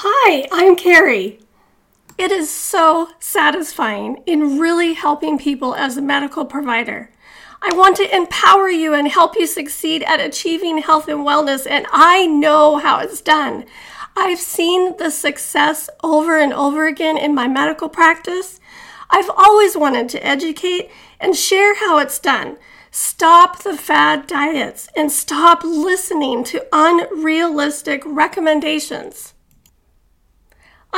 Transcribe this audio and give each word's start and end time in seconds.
Hi, 0.00 0.46
I'm 0.52 0.76
Carrie. 0.76 1.40
It 2.18 2.30
is 2.30 2.50
so 2.50 3.08
satisfying 3.18 4.22
in 4.26 4.58
really 4.58 4.92
helping 4.92 5.38
people 5.38 5.74
as 5.74 5.96
a 5.96 6.02
medical 6.02 6.44
provider. 6.44 7.10
I 7.62 7.74
want 7.74 7.96
to 7.96 8.14
empower 8.14 8.68
you 8.68 8.92
and 8.92 9.08
help 9.08 9.36
you 9.36 9.46
succeed 9.46 10.02
at 10.02 10.20
achieving 10.20 10.82
health 10.82 11.08
and 11.08 11.20
wellness, 11.20 11.66
and 11.66 11.86
I 11.90 12.26
know 12.26 12.76
how 12.76 12.98
it's 12.98 13.22
done. 13.22 13.64
I've 14.14 14.38
seen 14.38 14.98
the 14.98 15.10
success 15.10 15.88
over 16.04 16.38
and 16.38 16.52
over 16.52 16.86
again 16.86 17.16
in 17.16 17.34
my 17.34 17.48
medical 17.48 17.88
practice. 17.88 18.60
I've 19.08 19.30
always 19.34 19.78
wanted 19.78 20.10
to 20.10 20.26
educate 20.26 20.90
and 21.18 21.34
share 21.34 21.74
how 21.74 21.96
it's 22.00 22.18
done. 22.18 22.58
Stop 22.90 23.62
the 23.62 23.78
fad 23.78 24.26
diets 24.26 24.90
and 24.94 25.10
stop 25.10 25.64
listening 25.64 26.44
to 26.44 26.66
unrealistic 26.70 28.02
recommendations. 28.04 29.32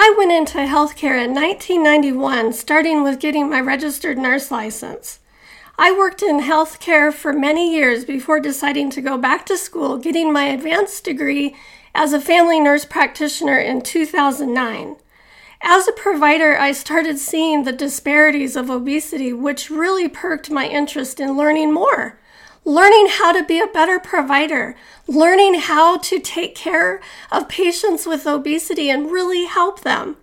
I 0.01 0.15
went 0.17 0.31
into 0.31 0.59
healthcare 0.59 1.21
in 1.21 1.35
1991, 1.35 2.53
starting 2.53 3.03
with 3.03 3.19
getting 3.19 3.51
my 3.51 3.61
registered 3.61 4.17
nurse 4.17 4.49
license. 4.49 5.19
I 5.77 5.91
worked 5.91 6.23
in 6.23 6.39
healthcare 6.39 7.13
for 7.13 7.33
many 7.33 7.75
years 7.75 8.05
before 8.05 8.39
deciding 8.39 8.91
to 8.91 9.01
go 9.01 9.19
back 9.19 9.45
to 9.47 9.57
school, 9.57 9.99
getting 9.99 10.33
my 10.33 10.45
advanced 10.45 11.03
degree 11.03 11.57
as 11.97 12.13
a 12.13 12.21
family 12.21 12.61
nurse 12.61 12.85
practitioner 12.85 13.59
in 13.59 13.81
2009. 13.81 14.95
As 15.63 15.89
a 15.89 15.93
provider, 15.93 16.57
I 16.57 16.71
started 16.71 17.19
seeing 17.19 17.65
the 17.65 17.73
disparities 17.73 18.55
of 18.55 18.71
obesity, 18.71 19.33
which 19.33 19.69
really 19.69 20.09
perked 20.09 20.49
my 20.49 20.69
interest 20.69 21.19
in 21.19 21.37
learning 21.37 21.75
more 21.75 22.21
learning 22.69 23.07
how 23.09 23.33
to 23.33 23.43
be 23.43 23.59
a 23.59 23.67
better 23.67 23.99
provider, 23.99 24.77
learning 25.07 25.55
how 25.55 25.97
to 25.97 26.21
take 26.21 26.55
care 26.55 27.01
of 27.33 27.49
patients 27.49 28.05
with 28.05 28.27
obesity 28.27 28.91
and 28.91 29.11
really 29.11 29.47
help 29.47 29.81
them. 29.81 30.19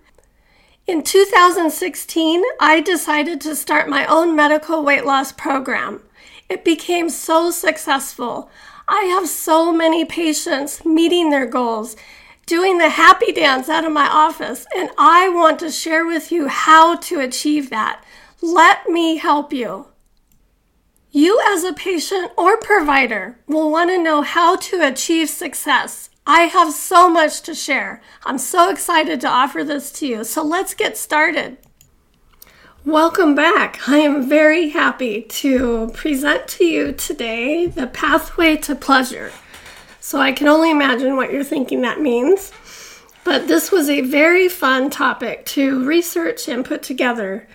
In 0.85 1.01
2016, 1.01 2.43
I 2.59 2.81
decided 2.81 3.41
to 3.41 3.55
start 3.55 3.89
my 3.89 4.05
own 4.05 4.35
medical 4.35 4.83
weight 4.83 5.05
loss 5.05 5.31
program. 5.31 6.03
It 6.47 6.63
became 6.63 7.09
so 7.09 7.49
successful. 7.49 8.51
I 8.87 9.05
have 9.05 9.27
so 9.27 9.73
many 9.73 10.05
patients 10.05 10.85
meeting 10.85 11.31
their 11.31 11.47
goals, 11.47 11.95
doing 12.45 12.77
the 12.77 12.89
happy 12.89 13.31
dance 13.31 13.69
out 13.69 13.85
of 13.85 13.91
my 13.91 14.07
office, 14.07 14.67
and 14.77 14.91
I 14.99 15.29
want 15.29 15.57
to 15.61 15.71
share 15.71 16.05
with 16.05 16.31
you 16.31 16.47
how 16.47 16.97
to 16.97 17.19
achieve 17.19 17.71
that. 17.71 18.03
Let 18.39 18.87
me 18.87 19.17
help 19.17 19.51
you. 19.51 19.87
You, 21.17 21.39
as 21.47 21.63
a 21.63 21.71
patient 21.71 22.33
or 22.37 22.57
provider, 22.57 23.39
will 23.47 23.71
want 23.71 23.89
to 23.89 23.97
know 23.97 24.21
how 24.21 24.57
to 24.57 24.85
achieve 24.85 25.29
success. 25.29 26.09
I 26.27 26.41
have 26.41 26.73
so 26.73 27.09
much 27.09 27.39
to 27.43 27.55
share. 27.55 28.01
I'm 28.25 28.37
so 28.37 28.69
excited 28.69 29.21
to 29.21 29.29
offer 29.29 29.63
this 29.63 29.93
to 29.93 30.07
you. 30.07 30.25
So 30.25 30.43
let's 30.43 30.73
get 30.73 30.97
started. 30.97 31.57
Welcome 32.83 33.33
back. 33.33 33.87
I 33.87 33.99
am 33.99 34.27
very 34.27 34.71
happy 34.71 35.21
to 35.21 35.89
present 35.93 36.49
to 36.49 36.65
you 36.65 36.91
today 36.91 37.65
the 37.65 37.87
pathway 37.87 38.57
to 38.57 38.75
pleasure. 38.75 39.31
So 40.01 40.19
I 40.19 40.33
can 40.33 40.49
only 40.49 40.69
imagine 40.69 41.15
what 41.15 41.31
you're 41.31 41.45
thinking 41.45 41.79
that 41.83 42.01
means. 42.01 42.51
But 43.23 43.47
this 43.47 43.71
was 43.71 43.87
a 43.87 44.01
very 44.01 44.49
fun 44.49 44.89
topic 44.89 45.45
to 45.45 45.81
research 45.85 46.49
and 46.49 46.65
put 46.65 46.83
together. 46.83 47.47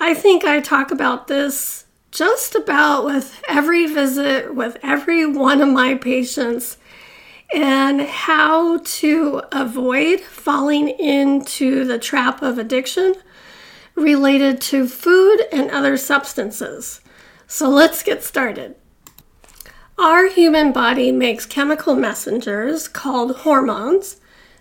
I 0.00 0.14
think 0.14 0.44
I 0.44 0.60
talk 0.60 0.90
about 0.90 1.26
this 1.26 1.83
just 2.14 2.54
about 2.54 3.04
with 3.04 3.42
every 3.48 3.86
visit 3.86 4.54
with 4.54 4.78
every 4.84 5.26
one 5.26 5.60
of 5.60 5.68
my 5.68 5.96
patients 5.96 6.78
and 7.52 8.00
how 8.02 8.78
to 8.84 9.42
avoid 9.50 10.20
falling 10.20 10.88
into 10.88 11.84
the 11.84 11.98
trap 11.98 12.40
of 12.40 12.56
addiction 12.56 13.14
related 13.96 14.60
to 14.60 14.86
food 14.86 15.40
and 15.52 15.70
other 15.70 15.96
substances. 15.96 17.00
So 17.48 17.68
let's 17.68 18.04
get 18.04 18.22
started. 18.22 18.76
Our 19.98 20.28
human 20.28 20.72
body 20.72 21.10
makes 21.10 21.46
chemical 21.46 21.96
messengers 21.96 22.86
called 22.86 23.38
hormones 23.38 24.20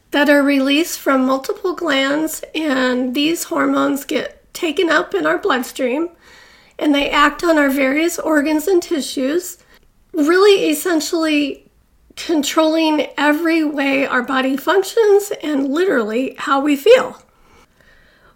that 0.09 0.30
are 0.30 0.44
released 0.44 1.00
from 1.00 1.25
multiple 1.25 1.75
glands, 1.75 2.44
and 2.53 3.16
these 3.16 3.46
hormones 3.46 4.06
get 4.06 4.53
taken 4.53 4.90
up 4.90 5.13
in 5.13 5.25
our 5.25 5.38
bloodstream 5.40 6.09
and 6.80 6.94
they 6.94 7.10
act 7.10 7.44
on 7.44 7.58
our 7.58 7.70
various 7.70 8.20
organs 8.20 8.68
and 8.68 8.82
tissues, 8.82 9.58
really 10.14 10.70
essentially 10.70 11.70
controlling 12.16 13.08
every 13.18 13.64
way 13.64 14.06
our 14.06 14.22
body 14.22 14.56
functions 14.56 15.32
and 15.42 15.70
literally 15.70 16.36
how 16.38 16.62
we 16.62 16.76
feel. 16.76 17.22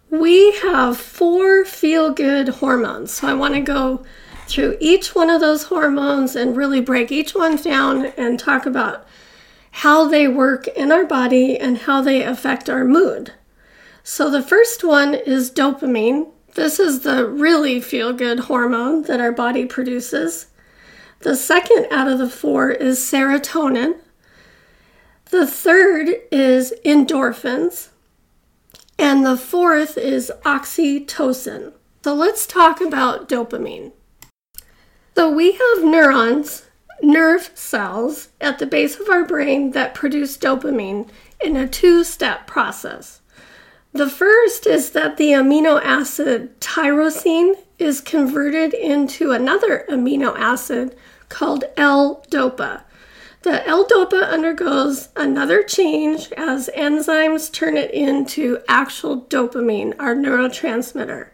We 0.09 0.53
have 0.57 0.97
four 0.97 1.65
feel 1.65 2.11
good 2.11 2.49
hormones. 2.49 3.11
So 3.11 3.27
I 3.27 3.33
want 3.33 3.55
to 3.55 3.61
go 3.61 4.03
through 4.47 4.77
each 4.79 5.13
one 5.13 5.29
of 5.29 5.41
those 5.41 5.63
hormones 5.63 6.35
and 6.35 6.55
really 6.55 6.79
break 6.79 7.11
each 7.11 7.35
one 7.35 7.57
down 7.57 8.07
and 8.17 8.39
talk 8.39 8.65
about 8.65 9.05
how 9.71 10.07
they 10.07 10.27
work 10.27 10.67
in 10.69 10.91
our 10.91 11.05
body 11.05 11.57
and 11.57 11.79
how 11.79 12.01
they 12.01 12.23
affect 12.23 12.69
our 12.69 12.85
mood. 12.85 13.33
So 14.01 14.29
the 14.29 14.41
first 14.41 14.83
one 14.83 15.13
is 15.13 15.51
dopamine, 15.51 16.31
this 16.57 16.79
is 16.79 17.01
the 17.01 17.27
really 17.27 17.79
feel 17.79 18.13
good 18.13 18.39
hormone 18.39 19.03
that 19.03 19.21
our 19.21 19.31
body 19.31 19.67
produces. 19.67 20.47
The 21.19 21.35
second 21.35 21.85
out 21.91 22.07
of 22.07 22.17
the 22.17 22.31
four 22.31 22.71
is 22.71 22.97
serotonin. 22.97 23.99
The 25.29 25.45
third 25.45 26.09
is 26.31 26.73
endorphins. 26.83 27.89
And 28.97 29.23
the 29.23 29.37
fourth 29.37 29.99
is 29.99 30.31
oxytocin. 30.45 31.73
So 32.03 32.15
let's 32.15 32.47
talk 32.47 32.81
about 32.81 33.29
dopamine. 33.29 33.91
So 35.15 35.31
we 35.31 35.51
have 35.51 35.83
neurons, 35.83 36.65
nerve 37.03 37.51
cells, 37.53 38.29
at 38.41 38.57
the 38.57 38.65
base 38.65 38.99
of 38.99 39.09
our 39.09 39.25
brain 39.25 39.71
that 39.71 39.93
produce 39.93 40.35
dopamine 40.35 41.07
in 41.39 41.55
a 41.55 41.67
two 41.67 42.03
step 42.03 42.47
process. 42.47 43.21
The 43.93 44.09
first 44.09 44.67
is 44.67 44.91
that 44.91 45.17
the 45.17 45.31
amino 45.31 45.81
acid 45.83 46.59
tyrosine 46.59 47.55
is 47.79 48.01
converted 48.01 48.73
into 48.73 49.31
another 49.31 49.85
amino 49.89 50.37
acid 50.37 50.95
called 51.29 51.63
L-DOPA. 51.77 52.83
The 53.43 53.67
L-DOPA 53.67 54.31
undergoes 54.31 55.09
another 55.15 55.63
change 55.63 56.31
as 56.33 56.69
enzymes 56.75 57.51
turn 57.51 57.77
it 57.77 57.91
into 57.91 58.59
actual 58.67 59.21
dopamine, 59.21 59.93
our 59.99 60.15
neurotransmitter. 60.15 61.29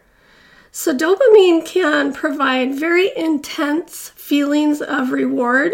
So, 0.70 0.94
dopamine 0.94 1.64
can 1.64 2.12
provide 2.12 2.74
very 2.74 3.16
intense 3.16 4.10
feelings 4.10 4.80
of 4.82 5.12
reward. 5.12 5.72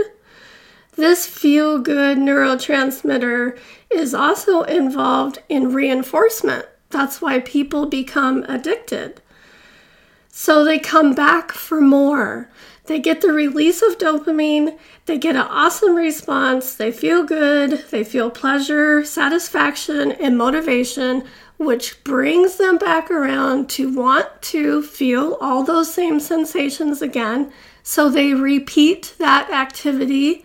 This 0.92 1.26
feel 1.26 1.78
good 1.78 2.18
neurotransmitter 2.18 3.58
is 3.92 4.14
also 4.14 4.62
involved 4.62 5.38
in 5.48 5.72
reinforcement. 5.72 6.66
That's 6.90 7.20
why 7.20 7.40
people 7.40 7.86
become 7.86 8.44
addicted. 8.48 9.20
So 10.28 10.64
they 10.64 10.78
come 10.78 11.14
back 11.14 11.52
for 11.52 11.80
more. 11.80 12.48
They 12.86 12.98
get 12.98 13.20
the 13.20 13.32
release 13.32 13.82
of 13.82 13.98
dopamine, 13.98 14.76
they 15.06 15.16
get 15.16 15.36
an 15.36 15.42
awesome 15.42 15.94
response, 15.94 16.74
they 16.74 16.90
feel 16.90 17.22
good, 17.22 17.84
they 17.90 18.02
feel 18.02 18.30
pleasure, 18.30 19.04
satisfaction, 19.04 20.10
and 20.12 20.36
motivation, 20.36 21.22
which 21.56 22.02
brings 22.02 22.56
them 22.56 22.78
back 22.78 23.10
around 23.10 23.68
to 23.70 23.94
want 23.94 24.26
to 24.42 24.82
feel 24.82 25.36
all 25.40 25.62
those 25.62 25.92
same 25.94 26.18
sensations 26.18 27.00
again. 27.00 27.52
So 27.84 28.08
they 28.08 28.34
repeat 28.34 29.14
that 29.18 29.50
activity 29.50 30.44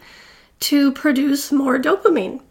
to 0.59 0.91
produce 0.91 1.51
more 1.51 1.79
dopamine. 1.79 2.41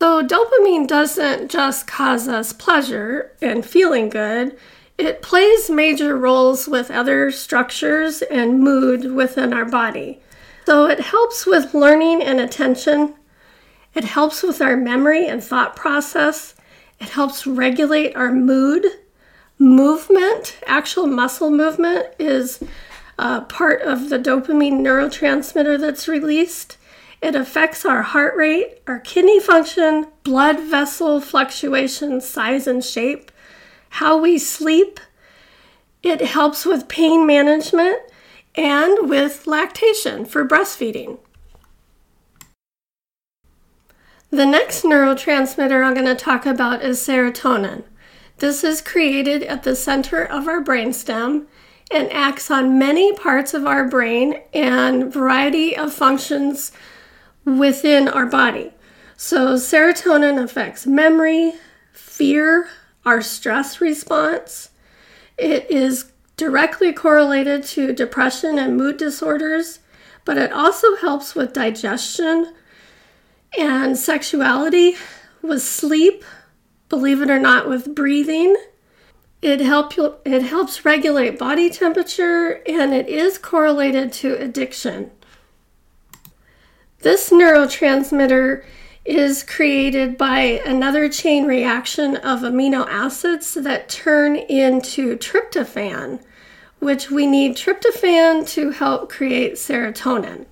So, 0.00 0.22
dopamine 0.22 0.86
doesn't 0.86 1.50
just 1.50 1.86
cause 1.86 2.28
us 2.28 2.52
pleasure 2.52 3.32
and 3.40 3.64
feeling 3.64 4.08
good, 4.08 4.56
it 4.98 5.22
plays 5.22 5.70
major 5.70 6.16
roles 6.16 6.68
with 6.68 6.90
other 6.90 7.30
structures 7.30 8.22
and 8.22 8.60
mood 8.60 9.12
within 9.12 9.52
our 9.52 9.64
body. 9.64 10.20
So, 10.66 10.86
it 10.86 11.00
helps 11.00 11.46
with 11.46 11.74
learning 11.74 12.22
and 12.22 12.40
attention, 12.40 13.14
it 13.94 14.04
helps 14.04 14.42
with 14.42 14.60
our 14.60 14.76
memory 14.76 15.26
and 15.26 15.42
thought 15.42 15.76
process, 15.76 16.54
it 17.00 17.08
helps 17.10 17.46
regulate 17.46 18.14
our 18.14 18.32
mood. 18.32 18.86
Movement, 19.58 20.58
actual 20.66 21.06
muscle 21.06 21.50
movement, 21.50 22.08
is 22.18 22.62
part 23.16 23.80
of 23.80 24.10
the 24.10 24.18
dopamine 24.18 24.80
neurotransmitter 24.80 25.80
that's 25.80 26.06
released. 26.08 26.76
It 27.22 27.34
affects 27.34 27.84
our 27.84 28.02
heart 28.02 28.36
rate, 28.36 28.80
our 28.86 28.98
kidney 28.98 29.40
function, 29.40 30.06
blood 30.22 30.60
vessel 30.60 31.20
fluctuation, 31.20 32.20
size 32.20 32.66
and 32.66 32.84
shape, 32.84 33.30
how 33.90 34.18
we 34.18 34.38
sleep. 34.38 35.00
It 36.02 36.20
helps 36.20 36.66
with 36.66 36.88
pain 36.88 37.26
management 37.26 37.98
and 38.54 39.08
with 39.08 39.46
lactation 39.46 40.24
for 40.24 40.46
breastfeeding. 40.46 41.18
The 44.30 44.46
next 44.46 44.82
neurotransmitter 44.82 45.84
I'm 45.84 45.94
going 45.94 46.06
to 46.06 46.14
talk 46.14 46.44
about 46.46 46.82
is 46.82 46.98
serotonin. 46.98 47.84
This 48.38 48.62
is 48.62 48.82
created 48.82 49.42
at 49.44 49.62
the 49.62 49.74
center 49.74 50.22
of 50.22 50.46
our 50.46 50.62
brainstem 50.62 51.46
and 51.90 52.12
acts 52.12 52.50
on 52.50 52.78
many 52.78 53.14
parts 53.14 53.54
of 53.54 53.64
our 53.64 53.88
brain 53.88 54.40
and 54.52 55.12
variety 55.12 55.76
of 55.76 55.94
functions 55.94 56.72
within 57.46 58.08
our 58.08 58.26
body. 58.26 58.72
So 59.16 59.54
serotonin 59.54 60.42
affects 60.42 60.86
memory, 60.86 61.54
fear, 61.92 62.68
our 63.06 63.22
stress 63.22 63.80
response. 63.80 64.70
It 65.38 65.70
is 65.70 66.12
directly 66.36 66.92
correlated 66.92 67.64
to 67.64 67.94
depression 67.94 68.58
and 68.58 68.76
mood 68.76 68.98
disorders, 68.98 69.78
but 70.26 70.36
it 70.36 70.52
also 70.52 70.96
helps 70.96 71.34
with 71.34 71.54
digestion 71.54 72.52
and 73.56 73.96
sexuality, 73.96 74.96
with 75.40 75.62
sleep, 75.62 76.24
believe 76.88 77.22
it 77.22 77.30
or 77.30 77.38
not, 77.38 77.68
with 77.68 77.94
breathing. 77.94 78.56
It, 79.40 79.60
help, 79.60 79.94
it 80.26 80.42
helps 80.42 80.84
regulate 80.84 81.38
body 81.38 81.70
temperature 81.70 82.62
and 82.66 82.92
it 82.92 83.08
is 83.08 83.38
correlated 83.38 84.12
to 84.14 84.34
addiction. 84.36 85.12
This 87.06 87.30
neurotransmitter 87.30 88.64
is 89.04 89.44
created 89.44 90.18
by 90.18 90.60
another 90.66 91.08
chain 91.08 91.44
reaction 91.44 92.16
of 92.16 92.40
amino 92.40 92.84
acids 92.88 93.54
that 93.54 93.88
turn 93.88 94.34
into 94.34 95.16
tryptophan, 95.16 96.18
which 96.80 97.08
we 97.08 97.28
need 97.28 97.54
tryptophan 97.54 98.44
to 98.48 98.72
help 98.72 99.08
create 99.08 99.52
serotonin. 99.52 100.46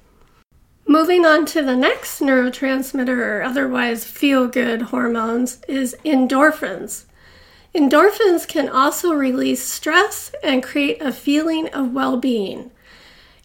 Moving 0.87 1.27
on 1.27 1.45
to 1.47 1.61
the 1.61 1.75
next 1.75 2.21
neurotransmitter, 2.21 3.19
or 3.19 3.43
otherwise 3.43 4.05
feel 4.05 4.47
good 4.47 4.83
hormones, 4.83 5.61
is 5.67 5.97
endorphins. 6.05 7.07
Endorphins 7.75 8.47
can 8.47 8.69
also 8.69 9.13
release 9.13 9.65
stress 9.65 10.33
and 10.45 10.63
create 10.63 11.03
a 11.03 11.11
feeling 11.11 11.69
of 11.71 11.93
well 11.93 12.17
being. 12.17 12.71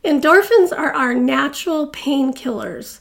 Endorphins 0.03 0.71
are 0.71 0.93
our 0.93 1.13
natural 1.13 1.91
painkillers. 1.91 2.99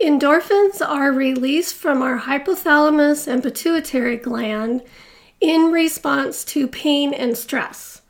Endorphins 0.00 0.80
are 0.80 1.10
released 1.10 1.74
from 1.74 2.02
our 2.02 2.20
hypothalamus 2.20 3.26
and 3.26 3.42
pituitary 3.42 4.16
gland 4.16 4.82
in 5.40 5.72
response 5.72 6.44
to 6.44 6.68
pain 6.68 7.12
and 7.12 7.36
stress. 7.36 8.02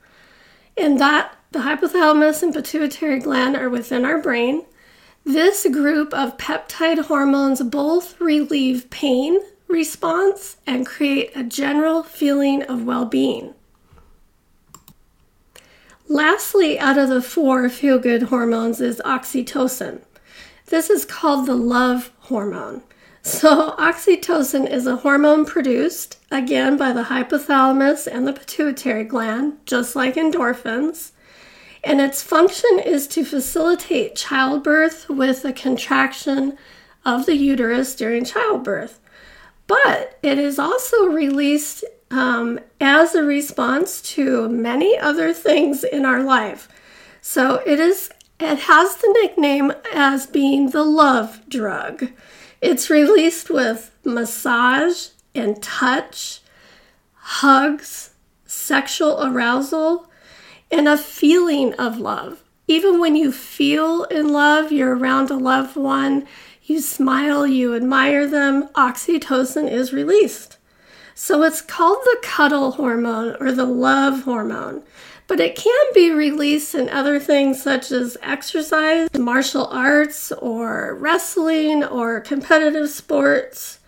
And 0.76 1.00
that 1.00 1.35
the 1.50 1.61
hypothalamus 1.61 2.43
and 2.43 2.52
pituitary 2.52 3.20
gland 3.20 3.56
are 3.56 3.70
within 3.70 4.05
our 4.05 4.20
brain. 4.20 4.67
This 5.25 5.67
group 5.70 6.12
of 6.12 6.37
peptide 6.37 7.06
hormones 7.06 7.62
both 7.62 8.20
relieve 8.20 8.90
pain 8.90 9.40
response 9.67 10.58
and 10.67 10.87
create 10.87 11.31
a 11.35 11.43
general 11.43 12.02
feeling 12.02 12.62
of 12.64 12.85
well 12.85 13.06
being. 13.06 13.55
Lastly, 16.08 16.78
out 16.78 16.96
of 16.96 17.10
the 17.10 17.20
four 17.20 17.69
feel 17.69 17.99
good 17.99 18.25
hormones 18.25 18.81
is 18.81 19.02
oxytocin. 19.05 20.00
This 20.66 20.88
is 20.88 21.05
called 21.05 21.46
the 21.46 21.55
love 21.55 22.12
hormone. 22.20 22.82
So, 23.22 23.72
oxytocin 23.72 24.70
is 24.70 24.87
a 24.87 24.96
hormone 24.96 25.44
produced 25.44 26.19
again 26.31 26.78
by 26.78 26.93
the 26.93 27.05
hypothalamus 27.05 28.06
and 28.06 28.26
the 28.26 28.32
pituitary 28.32 29.05
gland, 29.05 29.58
just 29.66 29.94
like 29.94 30.14
endorphins. 30.14 31.12
And 31.84 32.00
its 32.00 32.22
function 32.22 32.78
is 32.78 33.06
to 33.08 33.25
facilitate 33.25 34.16
childbirth 34.16 35.11
with 35.11 35.44
a 35.44 35.52
contraction 35.52 36.56
of 37.04 37.26
the 37.26 37.37
uterus 37.37 37.94
during 37.94 38.25
childbirth. 38.25 38.99
But 39.66 40.19
it 40.22 40.38
is 40.38 40.58
also 40.58 41.06
released 41.06 41.84
um, 42.10 42.58
as 42.81 43.14
a 43.14 43.22
response 43.22 44.00
to 44.02 44.49
many 44.49 44.99
other 44.99 45.32
things 45.32 45.84
in 45.84 46.05
our 46.05 46.22
life. 46.22 46.69
So, 47.20 47.62
it 47.66 47.78
is 47.81 48.10
it 48.40 48.60
has 48.60 48.96
the 48.96 49.16
nickname 49.20 49.72
as 49.93 50.26
being 50.26 50.70
the 50.70 50.84
love 50.84 51.40
drug. 51.49 52.10
It's 52.60 52.88
released 52.88 53.50
with 53.50 53.90
massage 54.05 55.08
and 55.34 55.60
touch, 55.60 56.40
hugs, 57.14 58.11
sexual 58.46 59.25
arousal, 59.25 60.08
and 60.70 60.87
a 60.87 60.96
feeling 60.96 61.75
of 61.75 61.99
love. 61.99 62.44
Even 62.69 63.00
when 63.00 63.16
you 63.16 63.32
feel 63.32 64.04
in 64.04 64.32
love, 64.32 64.70
you're 64.70 64.96
around 64.96 65.31
a 65.31 65.37
loved 65.37 65.75
one, 65.75 66.26
you 66.62 66.81
smile, 66.81 67.46
you 67.46 67.75
admire 67.75 68.26
them, 68.26 68.69
oxytocin 68.75 69.70
is 69.70 69.93
released. 69.93 70.57
So 71.20 71.43
it's 71.43 71.61
called 71.61 71.99
the 72.05 72.17
cuddle 72.23 72.70
hormone 72.73 73.37
or 73.41 73.50
the 73.50 73.65
love 73.65 74.23
hormone 74.23 74.85
but 75.29 75.41
it 75.41 75.55
can 75.55 75.85
be 75.94 76.11
released 76.11 76.75
in 76.75 76.88
other 76.88 77.20
things 77.20 77.62
such 77.62 77.93
as 77.93 78.17
exercise, 78.23 79.11
martial 79.17 79.67
arts, 79.67 80.32
or 80.32 80.94
wrestling, 80.94 81.85
or 81.85 82.20
competitive 82.20 82.88
sports. 82.88 83.79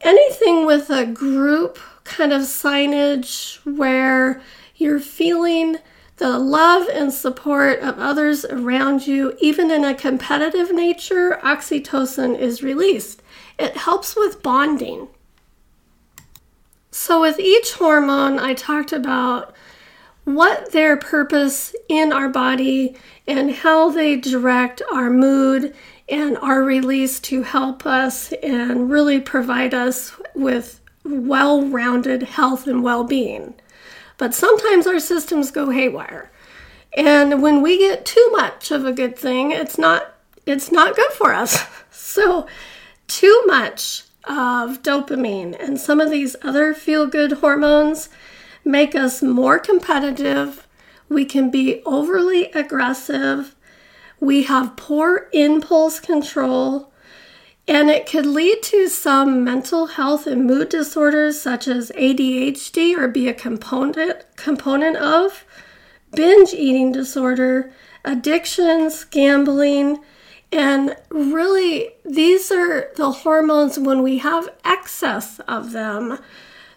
Anything 0.00 0.64
with 0.64 0.88
a 0.88 1.04
group 1.04 1.78
kind 2.04 2.32
of 2.32 2.42
signage 2.42 3.58
where 3.66 4.40
you're 4.76 4.98
feeling 4.98 5.76
the 6.16 6.38
love 6.38 6.88
and 6.88 7.12
support 7.12 7.80
of 7.80 7.98
others 7.98 8.46
around 8.46 9.06
you, 9.06 9.36
even 9.40 9.70
in 9.70 9.84
a 9.84 9.94
competitive 9.94 10.72
nature, 10.72 11.38
oxytocin 11.42 12.38
is 12.38 12.62
released. 12.62 13.22
It 13.58 13.76
helps 13.76 14.16
with 14.16 14.42
bonding. 14.42 15.08
So, 16.94 17.22
with 17.22 17.40
each 17.40 17.72
hormone, 17.72 18.38
I 18.38 18.52
talked 18.52 18.92
about 18.92 19.54
what 20.24 20.72
their 20.72 20.96
purpose 20.96 21.74
in 21.88 22.12
our 22.12 22.28
body 22.28 22.96
and 23.26 23.50
how 23.50 23.90
they 23.90 24.16
direct 24.16 24.82
our 24.92 25.08
mood 25.08 25.74
and 26.06 26.36
our 26.36 26.62
release 26.62 27.18
to 27.20 27.42
help 27.42 27.86
us 27.86 28.32
and 28.42 28.90
really 28.90 29.20
provide 29.20 29.72
us 29.72 30.12
with 30.34 30.80
well 31.02 31.66
rounded 31.66 32.24
health 32.24 32.66
and 32.66 32.82
well 32.82 33.04
being. 33.04 33.54
But 34.18 34.34
sometimes 34.34 34.86
our 34.86 35.00
systems 35.00 35.50
go 35.50 35.70
haywire. 35.70 36.30
And 36.94 37.42
when 37.42 37.62
we 37.62 37.78
get 37.78 38.04
too 38.04 38.28
much 38.32 38.70
of 38.70 38.84
a 38.84 38.92
good 38.92 39.18
thing, 39.18 39.50
it's 39.50 39.78
not 39.78 40.14
it's 40.44 40.70
not 40.70 40.94
good 40.94 41.12
for 41.12 41.32
us. 41.32 41.64
So 41.94 42.46
too 43.06 43.42
much 43.46 44.04
of 44.24 44.82
dopamine 44.82 45.56
and 45.58 45.78
some 45.78 46.00
of 46.00 46.10
these 46.10 46.36
other 46.42 46.74
feel 46.74 47.06
good 47.06 47.32
hormones 47.32 48.08
make 48.64 48.94
us 48.94 49.22
more 49.22 49.58
competitive. 49.58 50.66
We 51.08 51.24
can 51.24 51.50
be 51.50 51.82
overly 51.84 52.46
aggressive. 52.52 53.54
We 54.20 54.44
have 54.44 54.76
poor 54.76 55.28
impulse 55.32 56.00
control. 56.00 56.92
And 57.68 57.90
it 57.90 58.06
could 58.06 58.26
lead 58.26 58.62
to 58.64 58.88
some 58.88 59.44
mental 59.44 59.86
health 59.86 60.26
and 60.26 60.46
mood 60.46 60.68
disorders 60.68 61.40
such 61.40 61.68
as 61.68 61.92
ADHD 61.92 62.96
or 62.98 63.08
be 63.08 63.28
a 63.28 63.34
component 63.34 64.24
component 64.36 64.96
of 64.96 65.44
binge 66.12 66.52
eating 66.52 66.92
disorder, 66.92 67.72
addictions, 68.04 69.04
gambling, 69.04 70.00
and 70.52 70.96
really 71.10 71.90
these 72.04 72.52
are 72.52 72.90
the 72.96 73.10
hormones 73.10 73.78
when 73.78 74.02
we 74.02 74.18
have 74.18 74.48
excess 74.64 75.40
of 75.48 75.72
them 75.72 76.18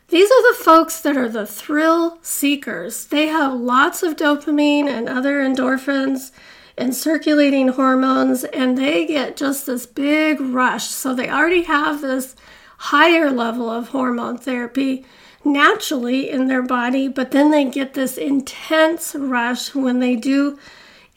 these 0.10 0.30
are 0.30 0.54
the 0.54 0.64
folks 0.64 1.02
that 1.02 1.18
are 1.18 1.30
the 1.30 1.48
thrill 1.48 2.20
seekers. 2.22 3.06
They 3.06 3.28
have 3.28 3.54
lots 3.54 4.04
of 4.04 4.16
dopamine 4.16 4.88
and 4.88 5.10
other 5.10 5.40
endorphins 5.40 6.32
and 6.78 6.94
circulating 6.94 7.70
hormones, 7.70 8.44
and 8.44 8.78
they 8.78 9.08
get 9.08 9.36
just 9.36 9.66
this 9.66 9.88
big 9.88 10.40
rush. 10.40 10.86
So 10.86 11.16
they 11.16 11.30
already 11.30 11.64
have 11.64 12.02
this 12.02 12.36
higher 12.78 13.32
level 13.32 13.68
of 13.68 13.90
hormone 13.90 14.38
therapy 14.38 15.06
naturally 15.44 16.30
in 16.30 16.48
their 16.48 16.62
body, 16.62 17.08
but 17.08 17.32
then 17.32 17.50
they 17.50 17.66
get 17.66 17.96
this 17.96 18.18
intense 18.18 19.16
rush 19.16 19.74
when 19.74 20.00
they 20.00 20.16
do 20.16 20.60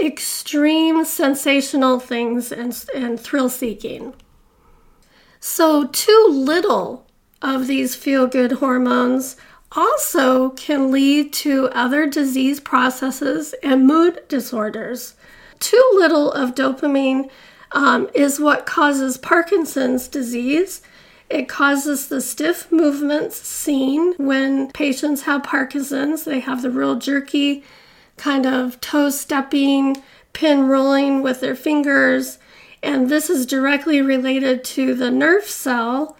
extreme 0.01 1.05
sensational 1.05 1.99
things 1.99 2.53
and, 2.53 2.85
and 2.95 3.19
thrill 3.19 3.49
seeking. 3.49 4.15
So, 5.41 5.87
too 5.87 6.27
little 6.31 7.07
of 7.43 7.67
these 7.67 7.95
feel 7.95 8.27
good 8.27 8.53
hormones 8.53 9.37
also 9.73 10.51
can 10.51 10.91
lead 10.91 11.33
to 11.33 11.69
other 11.73 12.07
disease 12.07 12.61
processes 12.61 13.55
and 13.63 13.87
mood 13.87 14.21
disorders. 14.29 15.15
Too 15.61 15.91
little 15.95 16.33
of 16.33 16.55
dopamine 16.55 17.31
um, 17.73 18.09
is 18.15 18.41
what 18.41 18.67
causes 18.67 19.19
Parkinson's 19.19 20.09
disease. 20.09 20.81
It 21.29 21.49
causes 21.49 22.09
the 22.09 22.21
stiff 22.21 22.73
movements 22.73 23.37
seen 23.37 24.15
when 24.17 24.71
patients 24.73 25.23
have 25.23 25.43
Parkinson's. 25.43 26.25
They 26.25 26.41
have 26.41 26.63
the 26.63 26.71
real 26.71 26.97
jerky 26.97 27.63
kind 28.19 28.47
of 28.47 28.81
toe 28.81 29.11
stepping, 29.11 30.03
pin 30.33 30.69
rolling 30.69 31.23
with 31.23 31.41
their 31.41 31.55
fingers, 31.55 32.39
And 32.83 33.09
this 33.09 33.29
is 33.29 33.47
directly 33.47 34.01
related 34.01 34.63
to 34.65 34.95
the 34.95 35.11
nerve 35.11 35.45
cell 35.45 36.17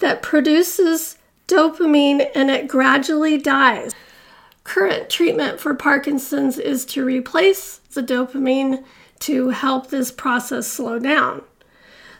that 0.00 0.22
produces 0.22 1.16
dopamine 1.46 2.30
and 2.34 2.50
it 2.50 2.68
gradually 2.68 3.38
dies. 3.38 3.94
Current 4.64 5.08
treatment 5.08 5.60
for 5.60 5.74
Parkinson's 5.74 6.58
is 6.58 6.84
to 6.86 7.04
replace 7.04 7.78
the 7.78 8.02
dopamine 8.02 8.84
to 9.20 9.48
help 9.48 9.88
this 9.88 10.12
process 10.12 10.66
slow 10.66 10.98
down. 10.98 11.42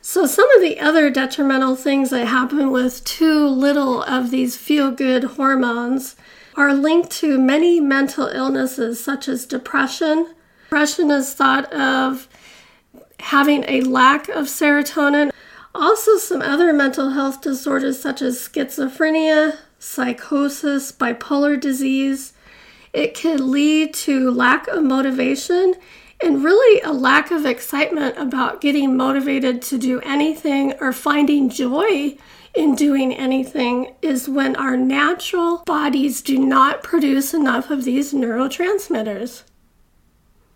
So, 0.01 0.27
some 0.27 0.51
of 0.53 0.63
the 0.63 0.81
other 0.81 1.11
detrimental 1.11 1.75
things 1.75 2.11
that 2.11 2.27
happen 2.27 2.71
with 2.71 3.05
too 3.05 3.47
little 3.47 4.03
of 4.03 4.31
these 4.31 4.57
feel 4.57 4.91
good 4.91 5.25
hormones 5.25 6.15
are 6.55 6.73
linked 6.73 7.11
to 7.11 7.39
many 7.39 7.81
mental 7.81 8.29
illnesses 8.29 9.03
such 9.03 9.29
as 9.29 9.45
depression. 9.47 10.35
Depression 10.65 11.11
is 11.11 11.35
thought 11.35 11.73
of 11.73 12.29
having 13.21 13.65
a 13.69 13.81
lack 13.83 14.29
of 14.29 14.47
serotonin. 14.47 15.31
Also, 15.75 16.17
some 16.17 16.43
other 16.43 16.73
mental 16.73 17.11
health 17.11 17.41
disorders 17.41 18.01
such 18.01 18.23
as 18.23 18.39
schizophrenia, 18.39 19.57
psychosis, 19.79 20.93
bipolar 20.93 21.61
disease. 21.61 22.33
It 22.93 23.15
can 23.15 23.51
lead 23.51 23.95
to 23.95 24.31
lack 24.31 24.67
of 24.69 24.83
motivation 24.83 25.75
and 26.23 26.45
really 26.45 26.81
a 26.81 26.93
lack 26.93 27.31
of 27.31 27.47
excitement 27.47 28.19
about 28.19 28.61
getting 28.61 28.97
motivated 28.97 29.63
to 29.63 29.79
do 29.79 30.01
anything 30.01 30.75
or 30.81 30.93
finding 30.93 31.49
joy 31.49 32.17
in 32.55 32.75
doing 32.75 33.15
anything 33.15 33.95
is 34.03 34.29
when 34.29 34.57
our 34.57 34.77
natural 34.77 35.59
bodies 35.65 36.23
do 36.23 36.39
not 36.39 36.83
produce 36.83 37.33
enough 37.33 37.71
of 37.71 37.85
these 37.85 38.13
neurotransmitters. 38.13 39.43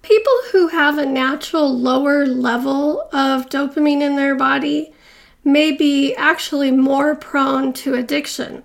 People 0.02 0.37
who 0.50 0.69
have 0.69 0.99
a 0.99 1.07
natural 1.07 1.73
lower 1.73 2.26
level 2.26 3.09
of 3.12 3.49
dopamine 3.49 4.00
in 4.00 4.16
their 4.16 4.35
body 4.35 4.92
may 5.45 5.71
be 5.71 6.14
actually 6.16 6.73
more 6.73 7.14
prone 7.14 7.73
to 7.73 7.95
addiction. 7.95 8.64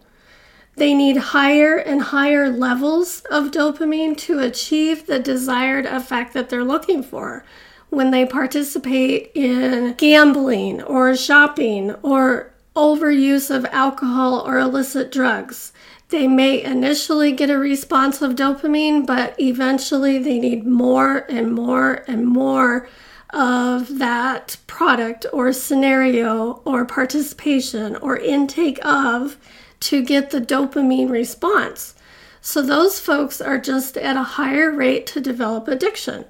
They 0.78 0.94
need 0.94 1.18
higher 1.18 1.78
and 1.78 2.02
higher 2.04 2.52
levels 2.52 3.24
of 3.32 3.50
dopamine 3.50 4.16
to 4.18 4.38
achieve 4.38 5.08
the 5.08 5.18
desired 5.18 5.88
effect 5.88 6.34
that 6.34 6.50
they're 6.50 6.64
looking 6.64 7.02
for 7.02 7.44
when 7.90 8.12
they 8.12 8.28
participate 8.28 9.32
in 9.34 9.96
gambling 9.96 10.84
or 10.84 11.16
shopping 11.16 11.94
or 12.04 12.54
overuse 12.76 13.50
of 13.50 13.66
alcohol 13.72 14.44
or 14.46 14.60
illicit 14.60 15.12
drugs. 15.12 15.74
They 16.10 16.28
may 16.28 16.64
initially 16.64 17.32
get 17.32 17.50
a 17.50 17.58
response 17.58 18.22
of 18.22 18.36
dopamine, 18.36 19.04
but 19.04 19.34
eventually 19.40 20.20
they 20.20 20.38
need 20.38 20.68
more 20.68 21.26
and 21.28 21.54
more 21.54 22.06
and 22.08 22.28
more 22.28 22.88
of 23.32 23.98
that 23.98 24.58
product 24.68 25.26
or 25.34 25.52
scenario 25.52 26.62
or 26.66 26.86
participation 26.86 27.96
or 27.96 28.16
intake 28.16 28.78
of 28.86 29.38
to 29.82 30.04
get 30.04 30.30
the 30.30 30.42
dopamine 30.42 31.10
response. 31.10 31.96
So 32.42 32.62
those 32.62 33.00
folks 33.00 33.42
are 33.42 33.58
just 33.58 33.98
at 33.98 34.16
a 34.16 34.24
higher 34.24 34.72
rate 34.72 35.06
to 35.08 35.20
develop 35.20 35.68
addiction. 35.68 36.26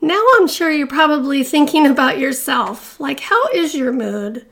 Now 0.00 0.22
I'm 0.36 0.48
sure 0.48 0.70
you're 0.70 0.86
probably 0.86 1.42
thinking 1.42 1.86
about 1.86 2.18
yourself. 2.18 2.98
Like, 3.00 3.20
how 3.20 3.42
is 3.54 3.74
your 3.74 3.92
mood? 3.92 4.46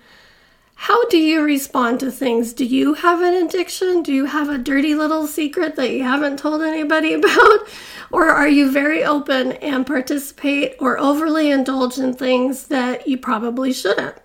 How 0.74 1.06
do 1.08 1.16
you 1.16 1.42
respond 1.42 2.00
to 2.00 2.10
things? 2.10 2.52
Do 2.52 2.64
you 2.64 2.94
have 2.94 3.20
an 3.20 3.34
addiction? 3.34 4.02
Do 4.02 4.12
you 4.12 4.24
have 4.24 4.48
a 4.48 4.58
dirty 4.58 4.94
little 4.94 5.26
secret 5.26 5.76
that 5.76 5.92
you 5.92 6.02
haven't 6.02 6.38
told 6.38 6.60
anybody 6.60 7.12
about? 7.14 7.68
Or 8.10 8.30
are 8.30 8.48
you 8.48 8.70
very 8.70 9.04
open 9.04 9.52
and 9.52 9.86
participate 9.86 10.74
or 10.80 10.98
overly 10.98 11.50
indulge 11.50 11.98
in 11.98 12.14
things 12.14 12.66
that 12.66 13.06
you 13.06 13.16
probably 13.16 13.72
shouldn't? 13.72 14.16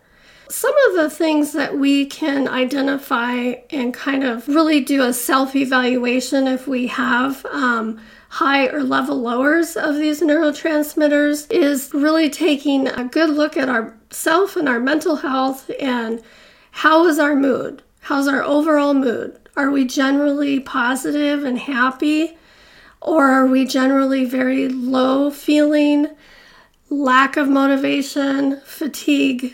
Some 0.49 0.73
of 0.89 0.95
the 0.95 1.09
things 1.09 1.51
that 1.53 1.77
we 1.77 2.05
can 2.05 2.47
identify 2.47 3.55
and 3.69 3.93
kind 3.93 4.23
of 4.23 4.47
really 4.47 4.79
do 4.79 5.03
a 5.03 5.11
self 5.11 5.55
evaluation 5.55 6.47
if 6.47 6.67
we 6.67 6.87
have 6.87 7.45
um, 7.47 7.99
high 8.29 8.67
or 8.67 8.83
level 8.83 9.21
lowers 9.21 9.75
of 9.75 9.95
these 9.95 10.21
neurotransmitters 10.21 11.51
is 11.51 11.91
really 11.93 12.29
taking 12.29 12.87
a 12.87 13.03
good 13.03 13.29
look 13.29 13.57
at 13.57 13.67
ourself 13.67 14.55
and 14.55 14.69
our 14.69 14.79
mental 14.79 15.17
health 15.17 15.69
and 15.81 16.21
how 16.71 17.05
is 17.07 17.19
our 17.19 17.35
mood? 17.35 17.83
How's 18.01 18.27
our 18.27 18.43
overall 18.43 18.93
mood? 18.93 19.37
Are 19.57 19.71
we 19.71 19.83
generally 19.85 20.59
positive 20.59 21.43
and 21.43 21.59
happy? 21.59 22.37
Or 23.01 23.25
are 23.25 23.47
we 23.47 23.65
generally 23.65 24.23
very 24.23 24.69
low 24.69 25.29
feeling, 25.29 26.07
lack 26.89 27.35
of 27.35 27.49
motivation, 27.49 28.61
fatigue, 28.61 29.53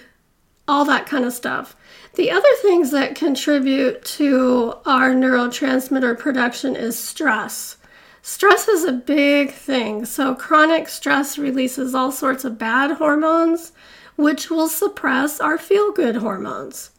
all 0.67 0.85
that 0.85 1.05
kind 1.05 1.25
of 1.25 1.33
stuff. 1.33 1.75
The 2.15 2.31
other 2.31 2.47
things 2.61 2.91
that 2.91 3.15
contribute 3.15 4.03
to 4.05 4.75
our 4.85 5.11
neurotransmitter 5.11 6.17
production 6.17 6.75
is 6.75 6.97
stress. 6.97 7.77
Stress 8.21 8.67
is 8.67 8.85
a 8.85 8.93
big 8.93 9.51
thing. 9.51 10.05
So, 10.05 10.33
chronic 10.33 10.87
stress 10.87 11.37
releases 11.37 11.93
all 11.93 12.11
sorts 12.11 12.45
of 12.45 12.57
bad 12.57 12.91
hormones, 12.91 13.73
which 14.15 14.49
will 14.49 14.69
suppress 14.69 15.41
our 15.41 15.57
feel 15.57 15.91
good 15.91 16.17
hormones. 16.17 16.91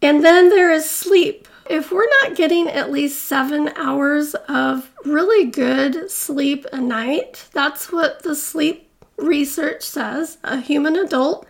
And 0.00 0.24
then 0.24 0.50
there 0.50 0.70
is 0.70 0.88
sleep. 0.88 1.48
If 1.68 1.90
we're 1.90 2.08
not 2.22 2.36
getting 2.36 2.68
at 2.68 2.92
least 2.92 3.24
seven 3.24 3.70
hours 3.74 4.34
of 4.48 4.90
really 5.04 5.46
good 5.46 6.10
sleep 6.10 6.66
a 6.72 6.80
night, 6.80 7.48
that's 7.52 7.90
what 7.90 8.22
the 8.22 8.36
sleep 8.36 8.90
research 9.16 9.82
says. 9.82 10.38
A 10.44 10.60
human 10.60 10.94
adult 10.96 11.46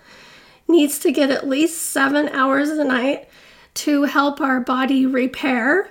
needs 0.69 0.99
to 1.01 1.13
get 1.13 1.31
at 1.31 1.49
least 1.49 1.83
seven 1.83 2.29
hours 2.29 2.71
a 2.71 2.85
night 2.85 3.29
to 3.75 4.05
help 4.05 4.41
our 4.41 4.61
body 4.61 5.05
repair 5.05 5.91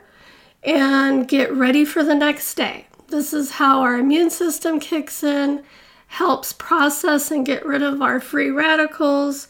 and 0.64 1.28
get 1.28 1.54
ready 1.54 1.84
for 1.84 2.04
the 2.04 2.16
next 2.16 2.56
day. 2.56 2.88
This 3.08 3.34
is 3.34 3.52
how 3.52 3.82
our 3.82 3.98
immune 3.98 4.30
system 4.30 4.80
kicks 4.80 5.24
in, 5.24 5.64
helps 6.08 6.54
process 6.54 7.32
and 7.32 7.46
get 7.46 7.66
rid 7.66 7.82
of 7.82 8.02
our 8.02 8.20
free 8.20 8.50
radicals. 8.50 9.48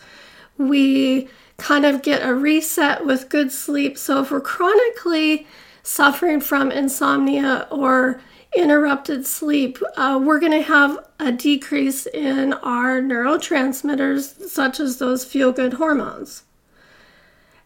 We 0.58 1.30
kind 1.58 1.86
of 1.86 2.02
get 2.02 2.28
a 2.28 2.34
reset 2.34 3.06
with 3.06 3.30
good 3.30 3.52
sleep. 3.52 3.98
So 3.98 4.22
if 4.22 4.32
we're 4.32 4.42
chronically 4.42 5.46
suffering 5.84 6.42
from 6.42 6.72
insomnia 6.72 7.68
or 7.70 8.22
interrupted 8.56 9.26
sleep, 9.26 9.78
uh, 9.98 10.20
we're 10.24 10.40
going 10.40 10.52
to 10.52 10.62
have 10.62 10.98
a 11.20 11.32
decrease 11.32 12.06
in 12.06 12.54
our 12.54 13.02
neurotransmitters, 13.02 14.48
such 14.48 14.80
as 14.80 14.98
those 14.98 15.26
feel 15.26 15.52
good 15.52 15.74
hormones. 15.74 16.44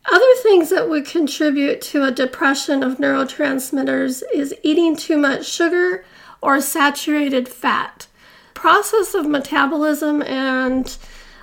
Other 0.09 0.35
things 0.41 0.69
that 0.69 0.89
would 0.89 1.05
contribute 1.05 1.81
to 1.81 2.03
a 2.03 2.11
depression 2.11 2.81
of 2.81 2.97
neurotransmitters 2.97 4.23
is 4.33 4.55
eating 4.63 4.95
too 4.95 5.17
much 5.17 5.45
sugar 5.45 6.05
or 6.41 6.61
saturated 6.61 7.49
fat. 7.49 8.07
Process 8.53 9.13
of 9.13 9.27
metabolism 9.27 10.21
and 10.21 10.97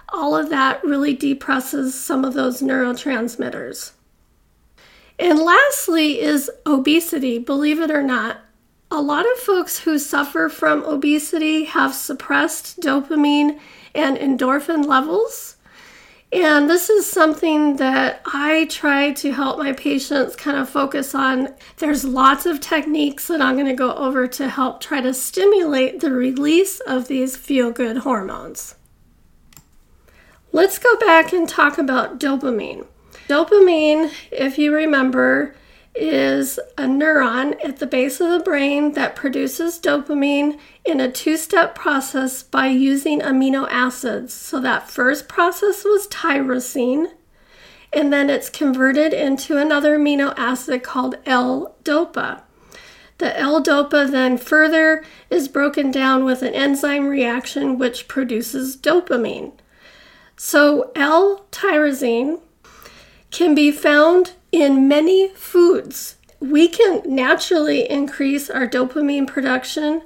all 0.08 0.34
of 0.34 0.48
that 0.50 0.82
really 0.82 1.14
depresses 1.14 1.94
some 1.94 2.24
of 2.24 2.34
those 2.34 2.62
neurotransmitters. 2.62 3.92
And 5.18 5.38
lastly 5.38 6.20
is 6.20 6.50
obesity, 6.64 7.38
believe 7.38 7.80
it 7.80 7.90
or 7.90 8.02
not 8.02 8.38
a 8.94 9.02
lot 9.02 9.26
of 9.26 9.38
folks 9.38 9.80
who 9.80 9.98
suffer 9.98 10.48
from 10.48 10.84
obesity 10.84 11.64
have 11.64 11.92
suppressed 11.92 12.78
dopamine 12.78 13.58
and 13.92 14.16
endorphin 14.16 14.86
levels. 14.86 15.56
And 16.32 16.70
this 16.70 16.88
is 16.88 17.04
something 17.04 17.74
that 17.76 18.22
I 18.24 18.66
try 18.66 19.10
to 19.14 19.32
help 19.32 19.58
my 19.58 19.72
patients 19.72 20.36
kind 20.36 20.56
of 20.56 20.68
focus 20.68 21.12
on. 21.12 21.54
There's 21.78 22.04
lots 22.04 22.46
of 22.46 22.60
techniques 22.60 23.26
that 23.26 23.40
I'm 23.40 23.56
going 23.56 23.66
to 23.66 23.74
go 23.74 23.92
over 23.96 24.28
to 24.28 24.48
help 24.48 24.80
try 24.80 25.00
to 25.00 25.12
stimulate 25.12 25.98
the 25.98 26.12
release 26.12 26.78
of 26.78 27.08
these 27.08 27.36
feel 27.36 27.72
good 27.72 27.98
hormones. 27.98 28.76
Let's 30.52 30.78
go 30.78 30.96
back 31.00 31.32
and 31.32 31.48
talk 31.48 31.78
about 31.78 32.20
dopamine. 32.20 32.86
Dopamine, 33.28 34.12
if 34.30 34.56
you 34.56 34.72
remember, 34.72 35.56
is 35.94 36.58
a 36.76 36.82
neuron 36.82 37.56
at 37.64 37.78
the 37.78 37.86
base 37.86 38.20
of 38.20 38.30
the 38.30 38.44
brain 38.44 38.92
that 38.92 39.14
produces 39.14 39.78
dopamine 39.78 40.58
in 40.84 41.00
a 41.00 41.10
two 41.10 41.36
step 41.36 41.74
process 41.74 42.42
by 42.42 42.66
using 42.66 43.20
amino 43.20 43.68
acids. 43.70 44.34
So, 44.34 44.60
that 44.60 44.90
first 44.90 45.28
process 45.28 45.84
was 45.84 46.08
tyrosine, 46.08 47.12
and 47.92 48.12
then 48.12 48.28
it's 48.28 48.50
converted 48.50 49.12
into 49.12 49.56
another 49.56 49.98
amino 49.98 50.34
acid 50.36 50.82
called 50.82 51.16
L 51.26 51.76
dopa. 51.84 52.42
The 53.18 53.38
L 53.38 53.62
dopa 53.62 54.10
then 54.10 54.36
further 54.36 55.04
is 55.30 55.46
broken 55.46 55.92
down 55.92 56.24
with 56.24 56.42
an 56.42 56.54
enzyme 56.54 57.06
reaction 57.06 57.78
which 57.78 58.08
produces 58.08 58.76
dopamine. 58.76 59.52
So, 60.36 60.90
L 60.96 61.46
tyrosine 61.52 62.40
can 63.30 63.54
be 63.54 63.70
found 63.70 64.32
in 64.54 64.86
many 64.86 65.28
foods. 65.28 66.14
We 66.38 66.68
can 66.68 67.02
naturally 67.04 67.90
increase 67.90 68.48
our 68.48 68.68
dopamine 68.68 69.26
production 69.26 70.02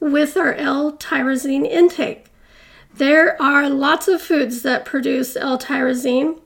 with 0.00 0.38
our 0.38 0.54
L 0.54 0.92
tyrosine 0.92 1.66
intake. 1.66 2.26
There 2.94 3.40
are 3.40 3.68
lots 3.68 4.08
of 4.08 4.22
foods 4.22 4.62
that 4.62 4.86
produce 4.86 5.36
L-tyrosine, 5.36 6.40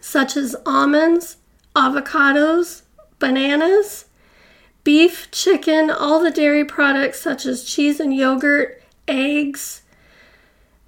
such 0.00 0.36
as 0.36 0.54
almonds, 0.64 1.38
avocados, 1.74 2.82
bananas, 3.18 4.06
beef, 4.84 5.28
chicken, 5.32 5.90
all 5.90 6.20
the 6.20 6.30
dairy 6.30 6.64
products 6.64 7.20
such 7.20 7.44
as 7.44 7.64
cheese 7.64 7.98
and 7.98 8.14
yogurt, 8.14 8.80
eggs, 9.08 9.82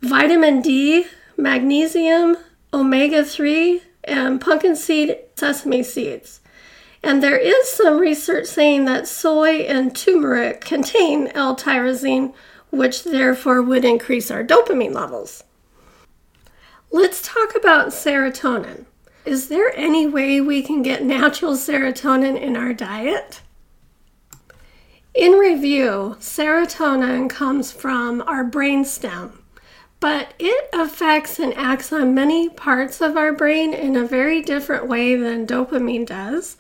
vitamin 0.01 0.63
D, 0.63 1.07
magnesium, 1.37 2.37
omega 2.73 3.25
3, 3.25 3.83
and 4.09 4.41
pumpkin 4.41 4.75
seed 4.75 5.19
sesame 5.37 5.83
seeds. 5.83 6.41
And 7.03 7.23
there 7.23 7.37
is 7.37 7.69
some 7.71 7.99
research 7.99 8.47
saying 8.47 8.85
that 8.87 9.07
soy 9.07 9.61
and 9.61 9.95
turmeric 9.95 10.61
contain 10.61 11.29
L 11.29 11.55
tyrosine, 11.55 12.35
which 12.71 13.05
therefore 13.05 13.63
would 13.63 13.85
increase 13.85 14.31
our 14.31 14.43
dopamine 14.43 14.95
levels. 14.95 15.45
Let's 16.91 17.23
talk 17.23 17.55
about 17.55 17.89
serotonin. 17.89 18.87
Is 19.25 19.49
there 19.49 19.73
any 19.77 20.07
way 20.07 20.41
we 20.41 20.63
can 20.63 20.83
get 20.83 21.05
natural 21.05 21.53
serotonin 21.53 22.41
in 22.41 22.57
our 22.57 22.73
diet? 22.73 23.43
In 25.15 25.33
review, 25.33 26.17
serotonin 26.21 27.29
comes 27.29 27.71
from 27.73 28.23
our 28.23 28.45
brainstem, 28.45 29.38
but 30.01 30.35
it 30.39 30.69
affects 30.73 31.39
and 31.39 31.53
acts 31.55 31.93
on 31.93 32.15
many 32.15 32.49
parts 32.49 33.01
of 33.01 33.17
our 33.17 33.33
brain 33.33 33.75
in 33.75 33.97
a 33.97 34.07
very 34.07 34.41
different 34.41 34.87
way 34.87 35.17
than 35.17 35.47
dopamine 35.47 36.07
does. 36.07 36.57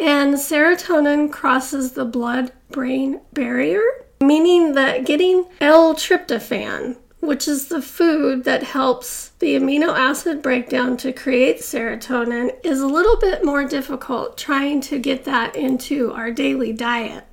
And 0.00 0.34
serotonin 0.34 1.30
crosses 1.30 1.92
the 1.92 2.04
blood 2.04 2.52
brain 2.70 3.20
barrier, 3.32 3.82
meaning 4.20 4.72
that 4.72 5.04
getting 5.04 5.46
L 5.60 5.94
tryptophan, 5.94 6.96
which 7.20 7.46
is 7.46 7.68
the 7.68 7.82
food 7.82 8.44
that 8.44 8.62
helps 8.62 9.28
the 9.38 9.54
amino 9.54 9.96
acid 9.96 10.42
breakdown 10.42 10.96
to 10.96 11.12
create 11.12 11.58
serotonin, 11.58 12.52
is 12.64 12.80
a 12.80 12.86
little 12.86 13.16
bit 13.18 13.44
more 13.44 13.64
difficult 13.64 14.38
trying 14.38 14.80
to 14.80 14.98
get 14.98 15.24
that 15.24 15.54
into 15.54 16.12
our 16.12 16.30
daily 16.30 16.72
diet. 16.72 17.24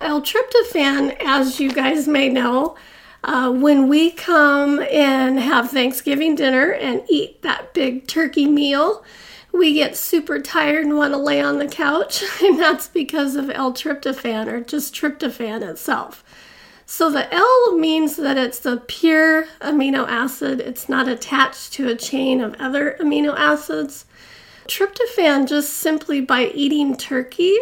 L 0.00 0.22
tryptophan, 0.22 1.16
as 1.20 1.58
you 1.60 1.72
guys 1.72 2.06
may 2.08 2.28
know, 2.28 2.76
uh, 3.22 3.52
when 3.52 3.88
we 3.88 4.10
come 4.10 4.80
and 4.90 5.38
have 5.38 5.70
Thanksgiving 5.70 6.34
dinner 6.34 6.72
and 6.72 7.02
eat 7.08 7.42
that 7.42 7.74
big 7.74 8.06
turkey 8.06 8.46
meal, 8.46 9.04
we 9.52 9.74
get 9.74 9.96
super 9.96 10.40
tired 10.40 10.84
and 10.84 10.96
want 10.96 11.12
to 11.12 11.18
lay 11.18 11.40
on 11.40 11.58
the 11.58 11.66
couch, 11.66 12.22
and 12.42 12.58
that's 12.58 12.88
because 12.88 13.36
of 13.36 13.50
L-tryptophan 13.50 14.46
or 14.46 14.60
just 14.60 14.94
tryptophan 14.94 15.68
itself. 15.68 16.24
So 16.86 17.10
the 17.10 17.32
L 17.32 17.76
means 17.76 18.16
that 18.16 18.36
it's 18.36 18.58
the 18.58 18.78
pure 18.78 19.44
amino 19.60 20.08
acid, 20.08 20.60
it's 20.60 20.88
not 20.88 21.06
attached 21.06 21.72
to 21.74 21.88
a 21.88 21.94
chain 21.94 22.40
of 22.40 22.54
other 22.54 22.96
amino 23.00 23.34
acids. 23.36 24.06
Tryptophan, 24.66 25.46
just 25.48 25.74
simply 25.74 26.20
by 26.20 26.46
eating 26.46 26.96
turkey, 26.96 27.56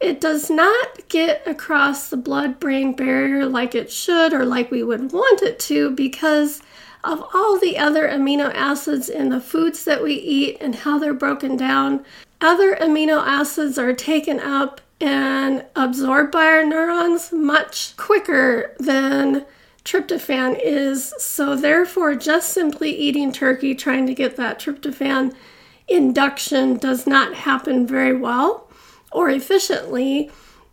it 0.00 0.20
does 0.20 0.50
not 0.50 1.08
get 1.08 1.46
across 1.46 2.08
the 2.08 2.16
blood 2.16 2.60
brain 2.60 2.92
barrier 2.92 3.46
like 3.46 3.74
it 3.74 3.90
should 3.90 4.32
or 4.32 4.44
like 4.44 4.70
we 4.70 4.82
would 4.82 5.12
want 5.12 5.42
it 5.42 5.58
to 5.58 5.90
because 5.90 6.60
of 7.02 7.24
all 7.32 7.58
the 7.58 7.78
other 7.78 8.08
amino 8.08 8.52
acids 8.52 9.08
in 9.08 9.30
the 9.30 9.40
foods 9.40 9.84
that 9.84 10.02
we 10.02 10.14
eat 10.14 10.58
and 10.60 10.74
how 10.74 10.98
they're 10.98 11.14
broken 11.14 11.56
down. 11.56 12.04
Other 12.40 12.76
amino 12.76 13.24
acids 13.24 13.78
are 13.78 13.94
taken 13.94 14.40
up 14.40 14.80
and 15.00 15.64
absorbed 15.76 16.32
by 16.32 16.44
our 16.46 16.64
neurons 16.64 17.32
much 17.32 17.96
quicker 17.96 18.74
than 18.78 19.46
tryptophan 19.84 20.58
is. 20.62 21.14
So, 21.18 21.54
therefore, 21.54 22.16
just 22.16 22.50
simply 22.50 22.90
eating 22.90 23.32
turkey, 23.32 23.74
trying 23.74 24.06
to 24.06 24.14
get 24.14 24.36
that 24.36 24.58
tryptophan 24.58 25.34
induction, 25.86 26.76
does 26.76 27.06
not 27.06 27.34
happen 27.34 27.86
very 27.86 28.16
well 28.16 28.65
or 29.12 29.30
efficiently 29.30 30.30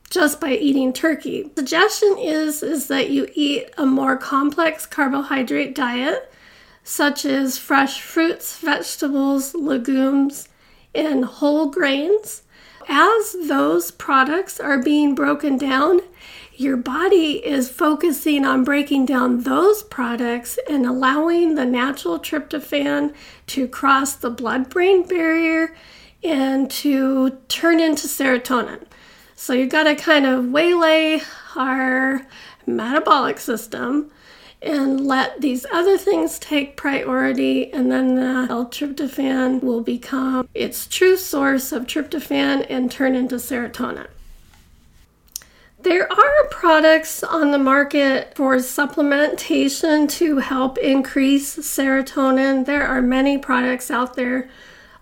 just 0.10 0.40
by 0.40 0.52
eating 0.52 0.94
turkey. 0.94 1.50
Suggestion 1.56 2.16
is 2.20 2.62
is 2.62 2.88
that 2.88 3.10
you 3.10 3.28
eat 3.34 3.70
a 3.78 3.86
more 3.86 4.16
complex 4.16 4.86
carbohydrate 4.86 5.74
diet 5.74 6.32
such 6.84 7.26
as 7.26 7.58
fresh 7.58 8.02
fruits, 8.02 8.58
vegetables, 8.58 9.56
legumes, 9.56 10.50
and 10.94 11.26
whole 11.26 11.68
grains. 11.68 12.44
As 12.90 13.36
those 13.48 13.92
products 13.92 14.60
are 14.60 14.78
being 14.78 15.16
broken 15.16 15.58
down, 15.58 16.02
your 16.56 16.78
body 16.78 17.44
is 17.44 17.70
focusing 17.72 18.46
on 18.46 18.64
breaking 18.64 19.06
down 19.06 19.42
those 19.42 19.82
products 19.84 20.60
and 20.70 20.86
allowing 20.86 21.56
the 21.56 21.66
natural 21.66 22.20
tryptophan 22.20 23.14
to 23.48 23.68
cross 23.68 24.14
the 24.14 24.30
blood 24.30 24.70
brain 24.70 25.08
barrier 25.08 25.76
and 26.24 26.70
to 26.72 27.32
turn 27.48 27.80
into 27.80 28.08
serotonin. 28.08 28.86
So 29.36 29.54
you've 29.54 29.70
got 29.70 29.84
to 29.84 29.96
kind 29.96 30.26
of 30.26 30.52
waylay 30.52 31.22
our 31.56 32.26
metabolic 32.66 33.40
system 33.40 34.12
and 34.62 35.06
let 35.06 35.42
these 35.42 35.66
other 35.74 35.98
things 35.98 36.40
take 36.40 36.78
priority, 36.78 37.72
and 37.74 37.92
then 37.92 38.18
uh, 38.18 38.46
the 38.46 38.54
L-tryptophan 38.54 39.62
will 39.62 39.82
become 39.82 40.48
its 40.54 40.88
true 40.88 41.18
source 41.18 41.74
of 41.74 41.86
tryptophan 41.86 42.66
and 42.70 42.90
turn 42.90 43.14
into 43.14 43.36
serotonin. 43.36 44.08
There 45.82 46.10
are 46.10 46.48
products 46.50 47.24
on 47.24 47.52
the 47.52 47.58
market 47.60 48.38
for 48.38 48.56
supplementation 48.56 50.10
to 50.12 50.38
help 50.38 50.78
increase 50.78 51.58
serotonin. 51.58 52.66
There 52.66 52.88
are 52.88 53.02
many 53.02 53.38
products 53.38 53.92
out 53.92 54.16
there 54.16 54.50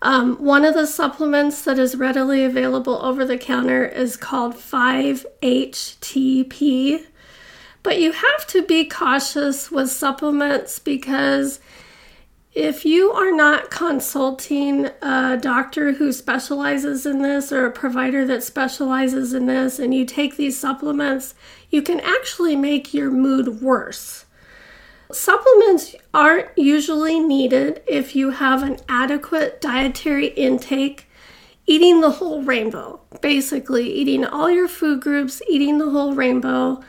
um, 0.02 0.38
one 0.38 0.66
of 0.66 0.74
the 0.74 0.88
supplements 0.88 1.62
that 1.64 1.78
is 1.78 1.96
readily 1.96 2.44
available 2.44 3.00
over 3.04 3.24
the 3.24 3.38
counter 3.38 3.86
is 3.86 4.18
called 4.18 4.56
5-HTP. 4.56 5.26
But 7.84 8.00
you 8.00 8.12
have 8.12 8.48
to 8.48 8.64
be 8.64 8.86
cautious 8.86 9.70
with 9.72 9.92
supplements 9.92 10.80
because 10.80 11.60
if 12.54 12.84
you 12.84 13.12
are 13.12 13.32
not 13.32 13.72
consulting 13.72 14.88
a 15.02 15.38
doctor 15.42 15.94
who 15.94 16.12
specializes 16.12 17.06
in 17.06 17.22
this 17.22 17.52
or 17.52 17.66
a 17.66 17.72
provider 17.72 18.26
that 18.26 18.44
specializes 18.44 19.34
in 19.34 19.46
this 19.46 19.80
and 19.80 19.94
you 19.94 20.06
take 20.06 20.36
these 20.36 20.60
supplements, 20.60 21.34
you 21.70 21.82
can 21.82 22.00
actually 22.02 22.56
make 22.56 22.94
your 22.94 23.10
mood 23.10 23.62
worse. 23.62 24.26
Supplements 25.14 25.96
aren't 26.14 26.58
usually 26.58 27.20
needed 27.20 27.82
if 27.88 28.16
you 28.16 28.32
have 28.32 28.64
an 28.64 28.78
adequate 28.88 29.60
dietary 29.60 30.28
intake, 30.28 31.10
eating 31.66 32.02
the 32.02 32.12
whole 32.12 32.44
rainbow, 32.44 33.02
basically, 33.22 33.92
eating 33.92 34.26
all 34.26 34.50
your 34.50 34.68
food 34.68 35.02
groups, 35.02 35.42
eating 35.50 35.78
the 35.78 35.90
whole 35.90 36.14
rainbow. 36.14 36.82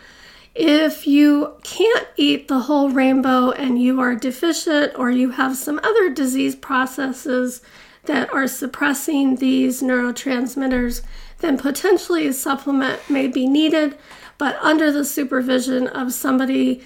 If 0.55 1.07
you 1.07 1.55
can't 1.65 2.07
eat 2.17 2.49
the 2.49 2.61
whole 2.61 2.91
rainbow 2.91 3.51
and 3.51 3.81
you 3.81 4.01
are 4.01 4.15
deficient 4.15 4.93
or 4.99 5.11
you 5.11 5.31
have 5.31 5.57
some 5.57 5.81
other 5.83 6.11
disease 6.11 6.55
processes 6.55 7.63
that 8.05 8.33
are 8.33 8.47
suppressing 8.47 9.37
these 9.37 9.83
neurotransmitters, 9.83 11.03
then 11.39 11.57
potentially 11.57 12.27
a 12.27 12.33
supplement 12.33 13.09
may 13.09 13.29
be 13.29 13.47
needed, 13.47 13.97
but 14.39 14.57
under 14.61 14.93
the 14.93 15.05
supervision 15.05 15.87
of 15.89 16.13
somebody 16.13 16.83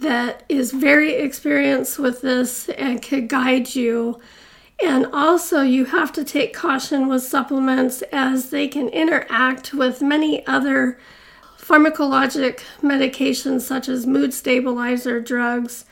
that 0.00 0.44
is 0.48 0.72
very 0.72 1.14
experienced 1.14 1.98
with 1.98 2.22
this 2.22 2.68
and 2.70 3.02
could 3.02 3.28
guide 3.28 3.74
you. 3.74 4.18
And 4.82 5.06
also, 5.12 5.60
you 5.60 5.84
have 5.86 6.10
to 6.12 6.24
take 6.24 6.54
caution 6.54 7.06
with 7.06 7.22
supplements 7.22 8.02
as 8.10 8.48
they 8.48 8.66
can 8.66 8.88
interact 8.88 9.74
with 9.74 10.00
many 10.00 10.46
other 10.46 10.98
pharmacologic 11.58 12.60
medications, 12.80 13.60
such 13.60 13.88
as 13.88 14.06
mood 14.06 14.32
stabilizer 14.32 15.20
drugs, 15.20 15.84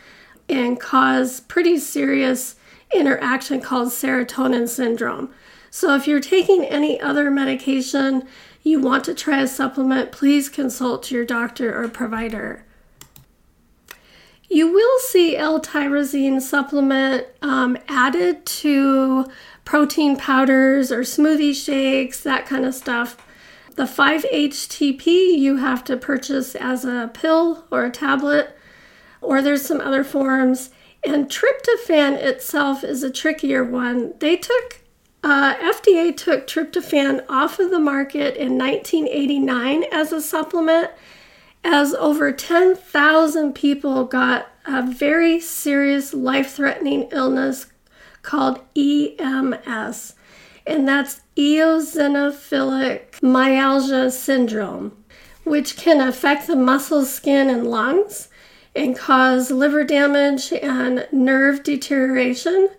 and 0.49 0.81
cause 0.81 1.40
pretty 1.40 1.79
serious 1.79 2.57
interaction 2.94 3.61
called 3.61 3.88
serotonin 3.88 4.66
syndrome. 4.66 5.31
So, 5.71 5.94
if 5.94 6.09
you're 6.09 6.21
taking 6.21 6.64
any 6.64 6.99
other 6.99 7.31
medication, 7.31 8.27
you 8.62 8.81
want 8.81 9.05
to 9.05 9.14
try 9.14 9.42
a 9.42 9.47
supplement, 9.47 10.12
please 10.12 10.49
consult 10.49 11.11
your 11.11 11.27
doctor 11.27 11.79
or 11.79 11.88
provider. 11.88 12.64
You 14.48 14.72
will 14.72 14.98
see 15.00 15.37
L-tyrosine 15.37 16.40
supplement 16.40 17.26
um, 17.42 17.76
added 17.87 18.46
to 18.46 19.26
protein 19.64 20.16
powders 20.16 20.90
or 20.90 21.00
smoothie 21.00 21.54
shakes, 21.54 22.22
that 22.22 22.46
kind 22.46 22.64
of 22.64 22.74
stuff. 22.74 23.16
The 23.76 23.84
5-HTP 23.84 25.06
you 25.38 25.56
have 25.56 25.84
to 25.84 25.96
purchase 25.96 26.54
as 26.54 26.84
a 26.84 27.11
pill 27.12 27.66
or 27.70 27.84
a 27.84 27.90
tablet, 27.90 28.56
or 29.20 29.42
there's 29.42 29.66
some 29.66 29.80
other 29.80 30.02
forms. 30.02 30.70
And 31.04 31.28
tryptophan 31.28 32.14
itself 32.14 32.82
is 32.82 33.02
a 33.02 33.11
trickier 33.11 33.62
one. 33.62 34.14
They 34.18 34.37
took 34.37 34.80
uh, 35.22 35.54
FDA 35.56 36.16
took 36.16 36.46
tryptophan 36.46 37.24
off 37.28 37.58
of 37.58 37.70
the 37.70 37.78
market 37.78 38.37
in 38.37 38.56
1989 38.56 39.84
as 39.92 40.12
a 40.12 40.22
supplement 40.22 40.90
as 41.70 41.92
over 41.96 42.33
10,000 42.33 43.54
people 43.54 44.07
got 44.07 44.48
a 44.64 44.83
very 44.83 45.38
serious 45.38 46.14
life 46.14 46.52
threatening 46.52 47.07
illness 47.12 47.66
called 48.22 48.59
EMS, 48.74 50.14
and 50.66 50.88
that's 50.88 51.20
eosinophilic 51.37 53.22
myalgia 53.22 54.11
syndrome, 54.11 54.96
which 55.44 55.76
can 55.76 56.00
affect 56.00 56.46
the 56.46 56.57
muscles, 56.57 57.12
skin, 57.12 57.50
and 57.50 57.66
lungs 57.66 58.28
and 58.74 58.96
cause 58.96 59.50
liver 59.50 59.85
damage 59.85 60.54
and 60.54 61.07
nerve 61.12 61.62
deterioration. 61.62 62.70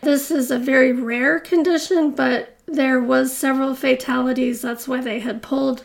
This 0.00 0.32
is 0.32 0.50
a 0.50 0.58
very 0.58 0.90
rare 0.90 1.38
condition, 1.38 2.10
but 2.10 2.58
there 2.66 3.00
was 3.00 3.36
several 3.36 3.76
fatalities. 3.76 4.60
That's 4.60 4.88
why 4.88 5.00
they 5.00 5.20
had 5.20 5.40
pulled 5.40 5.84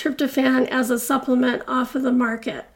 tryptophan 0.00 0.68
as 0.68 0.90
a 0.90 0.98
supplement 0.98 1.62
off 1.66 1.94
of 1.94 2.02
the 2.02 2.12
market. 2.12 2.66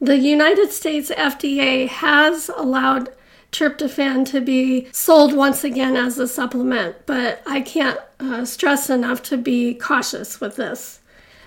The 0.00 0.18
United 0.18 0.70
States 0.70 1.10
FDA 1.10 1.88
has 1.88 2.48
allowed 2.56 3.10
tryptophan 3.50 4.26
to 4.30 4.40
be 4.40 4.88
sold 4.92 5.34
once 5.34 5.64
again 5.64 5.96
as 5.96 6.18
a 6.18 6.28
supplement, 6.28 7.06
but 7.06 7.42
I 7.46 7.60
can't 7.60 7.98
uh, 8.20 8.44
stress 8.44 8.90
enough 8.90 9.22
to 9.24 9.36
be 9.36 9.74
cautious 9.74 10.40
with 10.40 10.56
this. 10.56 11.00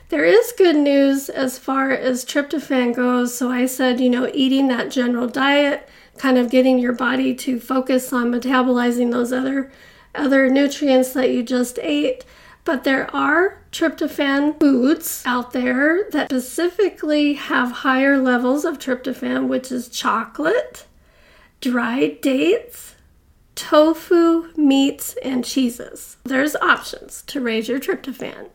There 0.10 0.26
is 0.26 0.54
good 0.58 0.76
news 0.76 1.30
as 1.30 1.58
far 1.58 1.92
as 1.92 2.26
tryptophan 2.26 2.94
goes. 2.94 3.34
So 3.34 3.50
I 3.50 3.66
said, 3.66 4.02
you 4.02 4.10
know, 4.10 4.30
eating 4.34 4.68
that 4.68 4.92
general 4.92 5.28
diet, 5.28 5.88
kind 6.18 6.38
of 6.38 6.50
getting 6.50 6.80
your 6.80 6.92
body 6.92 7.34
to 7.36 7.62
focus 7.62 8.12
on 8.12 8.32
metabolizing 8.32 9.12
those 9.12 9.32
other 9.32 9.72
other 10.14 10.50
nutrients 10.50 11.14
that 11.14 11.30
you 11.30 11.42
just 11.44 11.80
ate. 11.82 12.26
But 12.64 12.84
there 12.84 13.14
are 13.16 13.62
tryptophan 13.72 14.60
foods 14.60 15.24
out 15.26 15.52
there 15.52 16.10
that 16.12 16.30
specifically 16.30 17.34
have 17.34 17.72
higher 17.72 18.18
levels 18.18 18.66
of 18.66 18.78
tryptophan, 18.78 19.48
which 19.48 19.72
is 19.72 19.90
chocolate, 19.90 20.86
dried 21.60 22.22
dates, 22.22 22.96
tofu, 23.56 24.52
meats, 24.56 25.16
and 25.24 25.44
cheeses. 25.44 26.18
There's 26.24 26.56
options 26.58 27.24
to 27.24 27.42
raise 27.42 27.68
your 27.68 27.80
tryptophan. 27.80 28.50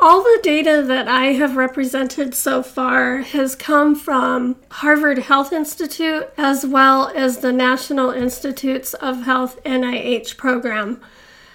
All 0.00 0.22
the 0.24 0.40
data 0.42 0.82
that 0.84 1.06
I 1.06 1.26
have 1.26 1.56
represented 1.56 2.34
so 2.34 2.64
far 2.64 3.18
has 3.18 3.54
come 3.54 3.94
from 3.94 4.56
Harvard 4.68 5.18
Health 5.18 5.52
Institute 5.52 6.28
as 6.36 6.66
well 6.66 7.12
as 7.14 7.38
the 7.38 7.52
National 7.52 8.10
Institutes 8.10 8.94
of 8.94 9.22
Health 9.22 9.62
NIH 9.62 10.36
program. 10.36 11.00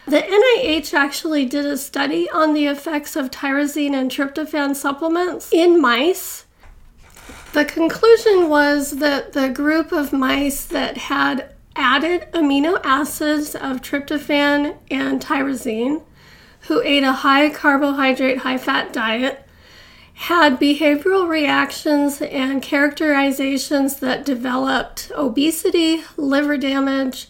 The 0.08 0.22
NIH 0.22 0.94
actually 0.94 1.44
did 1.44 1.66
a 1.66 1.78
study 1.78 2.30
on 2.30 2.54
the 2.54 2.66
effects 2.66 3.18
of 3.18 3.30
tyrosine 3.30 3.94
and 3.94 4.10
tryptophan 4.10 4.74
supplements 4.74 5.52
in 5.52 5.82
mice. 5.82 6.46
The 7.52 7.66
conclusion 7.66 8.48
was 8.48 9.00
that 9.00 9.34
the 9.34 9.50
group 9.50 9.92
of 9.92 10.14
mice 10.14 10.64
that 10.64 10.96
had 10.96 11.54
added 11.76 12.30
amino 12.32 12.80
acids 12.86 13.54
of 13.54 13.82
tryptophan 13.82 14.78
and 14.90 15.22
tyrosine 15.22 16.04
who 16.62 16.82
ate 16.84 17.04
a 17.04 17.12
high 17.12 17.50
carbohydrate, 17.50 18.40
high 18.40 18.58
fat 18.58 18.94
diet 18.94 19.46
had 20.14 20.58
behavioral 20.58 21.28
reactions 21.28 22.22
and 22.22 22.62
characterizations 22.62 23.98
that 23.98 24.24
developed 24.24 25.12
obesity, 25.16 26.02
liver 26.16 26.58
damage, 26.58 27.28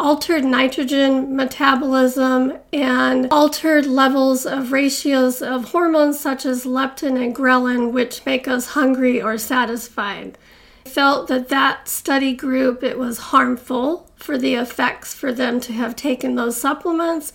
altered 0.00 0.44
nitrogen 0.44 1.36
metabolism, 1.36 2.54
and 2.72 3.28
altered 3.30 3.84
levels 3.84 4.46
of 4.46 4.72
ratios 4.72 5.42
of 5.42 5.66
hormones 5.66 6.18
such 6.18 6.46
as 6.46 6.64
leptin 6.64 7.22
and 7.22 7.36
ghrelin, 7.36 7.92
which 7.92 8.24
make 8.24 8.48
us 8.48 8.68
hungry 8.68 9.20
or 9.20 9.36
satisfied. 9.36 10.38
Felt 10.86 11.28
that 11.28 11.50
that 11.50 11.86
study 11.88 12.32
group 12.32 12.82
it 12.82 12.98
was 12.98 13.18
harmful 13.18 14.10
for 14.16 14.38
the 14.38 14.54
effects 14.54 15.14
for 15.14 15.32
them 15.32 15.60
to 15.60 15.72
have 15.72 15.94
taken 15.94 16.34
those 16.34 16.60
supplements 16.60 17.32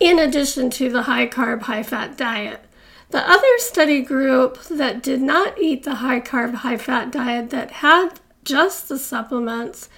in 0.00 0.18
addition 0.18 0.70
to 0.70 0.90
the 0.90 1.02
high 1.02 1.26
carb, 1.26 1.62
high 1.62 1.82
fat 1.82 2.16
diet. 2.16 2.64
The 3.10 3.28
other 3.28 3.58
study 3.58 4.02
group 4.02 4.62
that 4.64 5.02
did 5.02 5.20
not 5.20 5.60
eat 5.60 5.82
the 5.82 5.96
high 5.96 6.20
carb, 6.20 6.54
high 6.54 6.78
fat 6.78 7.12
diet 7.12 7.50
that 7.50 7.70
had 7.70 8.20
just 8.44 8.88
the 8.88 8.98
supplements, 8.98 9.88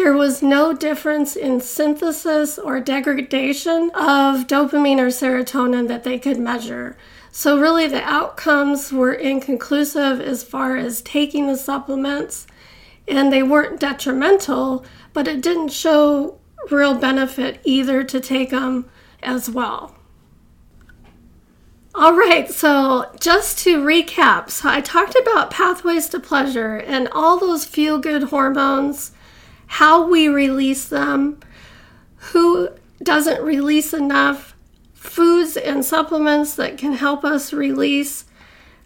there 0.00 0.16
was 0.16 0.42
no 0.42 0.72
difference 0.72 1.36
in 1.36 1.60
synthesis 1.60 2.58
or 2.58 2.80
degradation 2.80 3.90
of 3.90 4.46
dopamine 4.46 4.98
or 4.98 5.08
serotonin 5.08 5.88
that 5.88 6.04
they 6.04 6.18
could 6.18 6.38
measure. 6.38 6.96
So, 7.30 7.60
really, 7.60 7.86
the 7.86 8.02
outcomes 8.02 8.94
were 8.94 9.12
inconclusive 9.12 10.18
as 10.18 10.42
far 10.42 10.78
as 10.78 11.02
taking 11.02 11.48
the 11.48 11.56
supplements, 11.56 12.46
and 13.06 13.30
they 13.30 13.42
weren't 13.42 13.78
detrimental, 13.78 14.86
but 15.12 15.28
it 15.28 15.42
didn't 15.42 15.68
show 15.68 16.38
real 16.70 16.94
benefit 16.94 17.60
either 17.64 18.02
to 18.02 18.20
take 18.20 18.50
them 18.50 18.88
as 19.22 19.50
well. 19.50 19.94
All 21.94 22.16
right, 22.16 22.50
so 22.50 23.14
just 23.20 23.58
to 23.64 23.84
recap, 23.84 24.48
so 24.48 24.70
I 24.70 24.80
talked 24.80 25.14
about 25.14 25.50
pathways 25.50 26.08
to 26.08 26.20
pleasure 26.20 26.76
and 26.76 27.06
all 27.12 27.38
those 27.38 27.66
feel 27.66 27.98
good 27.98 28.24
hormones, 28.24 29.12
how 29.70 30.04
we 30.04 30.26
release 30.26 30.86
them, 30.86 31.38
who 32.16 32.68
doesn't 33.04 33.40
release 33.40 33.94
enough, 33.94 34.56
foods 34.92 35.56
and 35.56 35.84
supplements 35.84 36.56
that 36.56 36.76
can 36.76 36.92
help 36.92 37.24
us 37.24 37.52
release, 37.52 38.24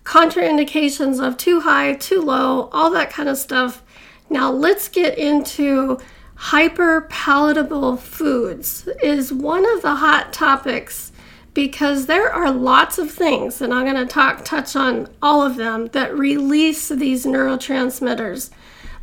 contraindications 0.05 1.27
of 1.27 1.39
too 1.39 1.61
high, 1.61 1.95
too 1.95 2.21
low, 2.21 2.69
all 2.71 2.91
that 2.91 3.09
kind 3.09 3.31
of 3.31 3.39
stuff. 3.39 3.83
Now 4.29 4.51
let's 4.53 4.89
get 4.91 5.17
into 5.17 5.99
hyper 6.35 7.01
palatable 7.09 7.97
foods 7.97 8.87
is 9.03 9.33
one 9.33 9.67
of 9.67 9.81
the 9.81 9.95
hot 9.95 10.35
topics 10.35 11.13
because 11.55 12.05
there 12.05 12.31
are 12.31 12.51
lots 12.51 12.99
of 12.99 13.11
things 13.11 13.63
and 13.63 13.73
I'm 13.73 13.91
going 13.91 14.07
to 14.07 14.13
talk 14.13 14.45
touch 14.45 14.77
on 14.77 15.09
all 15.23 15.41
of 15.41 15.57
them 15.57 15.87
that 15.89 16.15
release 16.15 16.91
these 16.91 17.25
neurotransmitters. 17.25 18.51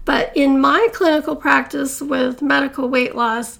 But 0.06 0.36
in 0.36 0.60
my 0.60 0.88
clinical 0.94 1.36
practice 1.36 2.02
with 2.02 2.42
medical 2.42 2.90
weight 2.90 3.16
loss, 3.16 3.60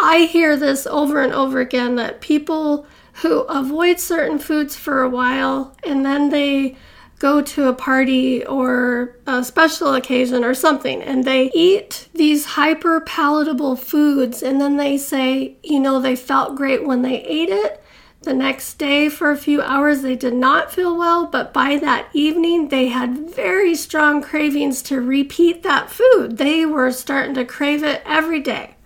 I 0.00 0.20
hear 0.20 0.56
this 0.56 0.86
over 0.86 1.22
and 1.22 1.32
over 1.32 1.60
again 1.60 1.96
that 1.96 2.20
people 2.20 2.86
who 3.14 3.40
avoid 3.40 4.00
certain 4.00 4.38
foods 4.38 4.74
for 4.74 5.02
a 5.02 5.08
while 5.08 5.76
and 5.84 6.04
then 6.04 6.30
they 6.30 6.76
go 7.18 7.40
to 7.40 7.68
a 7.68 7.74
party 7.74 8.44
or 8.46 9.16
a 9.26 9.44
special 9.44 9.94
occasion 9.94 10.42
or 10.42 10.54
something 10.54 11.00
and 11.02 11.24
they 11.24 11.50
eat 11.54 12.08
these 12.14 12.44
hyper 12.44 13.00
palatable 13.00 13.76
foods 13.76 14.42
and 14.42 14.60
then 14.60 14.76
they 14.76 14.98
say, 14.98 15.56
you 15.62 15.78
know, 15.78 16.00
they 16.00 16.16
felt 16.16 16.56
great 16.56 16.84
when 16.84 17.02
they 17.02 17.22
ate 17.22 17.50
it. 17.50 17.81
The 18.22 18.32
next 18.32 18.74
day, 18.74 19.08
for 19.08 19.30
a 19.32 19.36
few 19.36 19.60
hours, 19.60 20.02
they 20.02 20.14
did 20.14 20.34
not 20.34 20.72
feel 20.72 20.96
well, 20.96 21.26
but 21.26 21.52
by 21.52 21.76
that 21.78 22.08
evening, 22.12 22.68
they 22.68 22.86
had 22.88 23.28
very 23.30 23.74
strong 23.74 24.22
cravings 24.22 24.80
to 24.82 25.00
repeat 25.00 25.64
that 25.64 25.90
food. 25.90 26.38
They 26.38 26.64
were 26.64 26.92
starting 26.92 27.34
to 27.34 27.44
crave 27.44 27.82
it 27.82 28.00
every 28.06 28.38
day. 28.38 28.76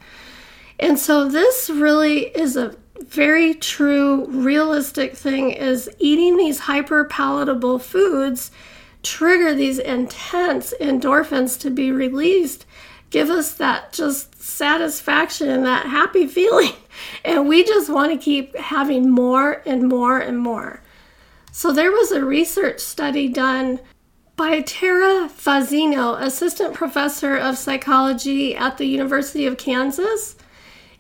And 0.79 0.99
so, 0.99 1.29
this 1.29 1.69
really 1.69 2.29
is 2.29 2.57
a 2.57 2.77
very 3.01 3.53
true, 3.53 4.25
realistic 4.27 5.15
thing 5.15 5.51
is 5.51 5.91
eating 5.99 6.39
these 6.39 6.61
hyper 6.61 7.05
palatable 7.05 7.79
foods 7.79 8.51
trigger 9.03 9.55
these 9.55 9.79
intense 9.79 10.75
endorphins 10.81 11.59
to 11.61 11.71
be 11.71 11.93
released, 11.93 12.66
give 13.11 13.31
us 13.31 13.55
that 13.55 13.93
just 13.93 14.41
satisfaction 14.41 15.49
and 15.49 15.65
that 15.65 15.87
happy 15.87 16.27
feeling. 16.39 16.73
And 17.25 17.49
we 17.49 17.65
just 17.65 17.91
want 17.91 18.13
to 18.13 18.19
keep 18.19 18.57
having 18.57 19.11
more 19.11 19.63
and 19.67 19.89
more 19.89 20.19
and 20.19 20.39
more. 20.39 20.83
So 21.53 21.73
there 21.73 21.91
was 21.91 22.13
a 22.13 22.25
research 22.25 22.81
study 22.81 23.29
done 23.29 23.81
by 24.37 24.61
Tera 24.61 25.31
Fazzino, 25.31 26.21
assistant 26.21 26.75
professor 26.75 27.37
of 27.37 27.57
psychology 27.57 28.55
at 28.55 28.77
the 28.77 28.85
University 28.85 29.47
of 29.47 29.57
Kansas 29.57 30.37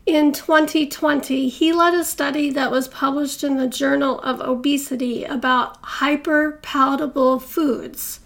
in 0.06 0.30
2020, 0.30 1.48
he 1.48 1.72
led 1.72 1.92
a 1.92 2.04
study 2.04 2.50
that 2.50 2.70
was 2.70 2.86
published 2.86 3.42
in 3.42 3.56
the 3.56 3.66
Journal 3.66 4.20
of 4.20 4.40
Obesity 4.40 5.24
about 5.24 5.78
hyper 5.82 6.60
palatable 6.62 7.40
foods. 7.40 8.20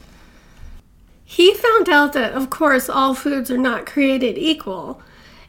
He 1.30 1.54
found 1.54 1.88
out 1.88 2.12
that, 2.14 2.32
of 2.32 2.50
course, 2.50 2.88
all 2.88 3.14
foods 3.14 3.52
are 3.52 3.56
not 3.56 3.86
created 3.86 4.36
equal, 4.36 5.00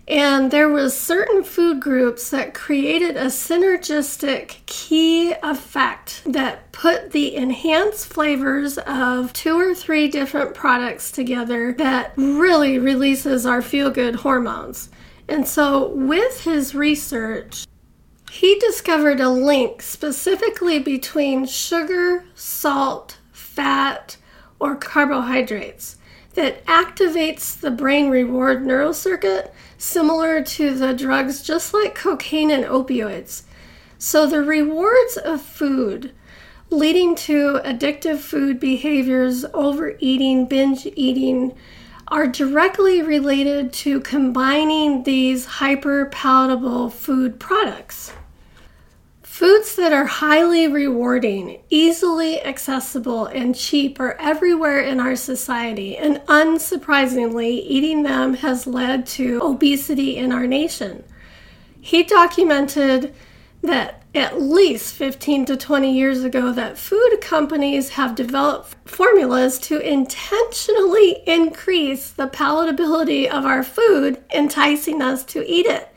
and 0.08 0.52
there 0.52 0.70
was 0.70 0.96
certain 0.96 1.44
food 1.44 1.80
groups 1.80 2.30
that 2.30 2.54
created 2.54 3.18
a 3.18 3.26
synergistic 3.26 4.58
key 4.68 5.34
effect 5.42 6.22
that 6.28 6.72
put 6.72 7.14
the 7.14 7.36
enhanced 7.36 8.06
flavors 8.06 8.78
of 8.78 9.34
two 9.34 9.58
or 9.58 9.74
three 9.74 10.08
different 10.08 10.54
products 10.54 11.12
together 11.12 11.74
that 11.80 12.14
really 12.16 12.78
releases 12.78 13.48
our 13.48 13.64
feel 13.64 13.90
good 13.90 14.18
hormones. 14.18 14.92
And 15.28 15.48
so, 15.48 15.88
with 15.88 16.44
his 16.44 16.76
research, 16.76 17.66
he 18.30 18.54
discovered 18.60 19.20
a 19.20 19.30
link 19.30 19.82
specifically 19.82 20.78
between 20.78 21.48
sugar, 21.48 22.24
salt, 22.36 23.18
fat, 23.32 24.18
or 24.62 24.76
carbohydrates 24.76 25.98
that 26.36 26.64
activates 26.66 27.60
the 27.60 27.72
brain 27.72 28.10
reward 28.10 28.64
neural 28.66 28.94
circuit, 28.94 29.54
similar 29.78 30.44
to 30.44 30.76
the 30.76 30.94
drugs 30.94 31.42
just 31.42 31.74
like 31.74 31.96
cocaine 31.96 32.52
and 32.52 32.64
opioids. 32.64 33.42
So, 33.98 34.28
the 34.28 34.42
rewards 34.42 35.18
of 35.18 35.42
food 35.42 36.14
leading 36.70 37.16
to 37.16 37.60
addictive 37.66 38.20
food 38.20 38.60
behaviors, 38.60 39.44
overeating, 39.54 40.46
binge 40.46 40.88
eating, 40.96 41.54
are 42.08 42.28
directly 42.28 43.02
related 43.02 43.74
to 43.74 44.00
combining 44.02 45.04
these 45.04 45.46
hyper 45.46 46.06
palatable 46.06 46.90
food 46.90 47.40
products. 47.40 48.14
Foods 49.42 49.76
that 49.76 49.92
are 49.92 50.06
highly 50.06 50.68
rewarding, 50.68 51.64
easily 51.72 52.40
accessible, 52.44 53.26
and 53.26 53.56
cheap 53.56 54.00
are 54.00 54.16
everywhere 54.20 54.82
in 54.82 55.00
our 55.00 55.16
society, 55.16 55.98
and 55.98 56.18
unsurprisingly, 56.28 57.64
eating 57.66 58.04
them 58.04 58.36
has 58.36 58.68
led 58.68 59.08
to 59.08 59.40
obesity 59.42 60.16
in 60.16 60.32
our 60.32 60.46
nation. 60.46 61.04
He 61.80 62.04
documented 62.04 63.16
that 63.64 64.04
at 64.14 64.40
least 64.40 64.94
15 64.94 65.46
to 65.46 65.58
20 65.58 65.92
years 65.92 66.24
ago 66.24 66.54
that 66.54 66.78
food 66.78 67.18
companies 67.20 67.90
have 67.90 68.14
developed 68.14 68.76
formulas 68.86 69.58
to 69.62 69.80
intentionally 69.80 71.24
increase 71.26 72.12
the 72.12 72.28
palatability 72.28 73.28
of 73.28 73.44
our 73.44 73.64
food 73.64 74.24
enticing 74.32 75.02
us 75.02 75.24
to 75.24 75.44
eat 75.52 75.66
it 75.66 75.91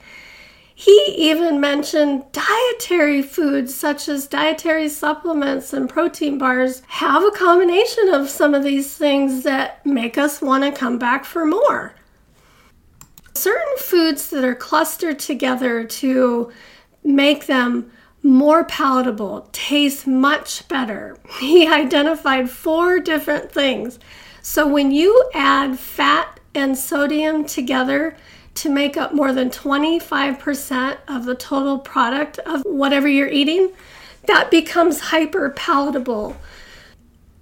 he 0.74 1.14
even 1.16 1.60
mentioned 1.60 2.24
dietary 2.32 3.22
foods 3.22 3.72
such 3.72 4.08
as 4.08 4.26
dietary 4.26 4.88
supplements 4.88 5.72
and 5.72 5.88
protein 5.88 6.36
bars 6.36 6.82
have 6.88 7.22
a 7.22 7.30
combination 7.30 8.08
of 8.08 8.28
some 8.28 8.54
of 8.54 8.64
these 8.64 8.96
things 8.96 9.44
that 9.44 9.84
make 9.86 10.18
us 10.18 10.42
want 10.42 10.64
to 10.64 10.72
come 10.72 10.98
back 10.98 11.24
for 11.24 11.46
more. 11.46 11.94
Certain 13.34 13.76
foods 13.78 14.30
that 14.30 14.44
are 14.44 14.54
clustered 14.54 15.20
together 15.20 15.84
to 15.84 16.52
make 17.04 17.46
them 17.46 17.90
more 18.24 18.64
palatable, 18.64 19.48
taste 19.52 20.08
much 20.08 20.66
better. 20.66 21.16
He 21.38 21.68
identified 21.68 22.50
four 22.50 22.98
different 22.98 23.52
things. 23.52 24.00
So 24.42 24.66
when 24.66 24.90
you 24.90 25.30
add 25.34 25.78
fat 25.78 26.40
and 26.54 26.76
sodium 26.76 27.44
together, 27.44 28.16
to 28.54 28.68
make 28.70 28.96
up 28.96 29.12
more 29.12 29.32
than 29.32 29.50
25% 29.50 30.98
of 31.08 31.24
the 31.24 31.34
total 31.34 31.78
product 31.78 32.38
of 32.40 32.62
whatever 32.62 33.08
you're 33.08 33.28
eating, 33.28 33.70
that 34.26 34.50
becomes 34.50 35.00
hyper 35.00 35.50
palatable. 35.50 36.36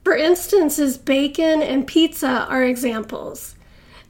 For 0.05 0.17
instance, 0.17 0.79
bacon 0.97 1.63
and 1.63 1.87
pizza 1.87 2.47
are 2.49 2.65
examples. 2.65 3.55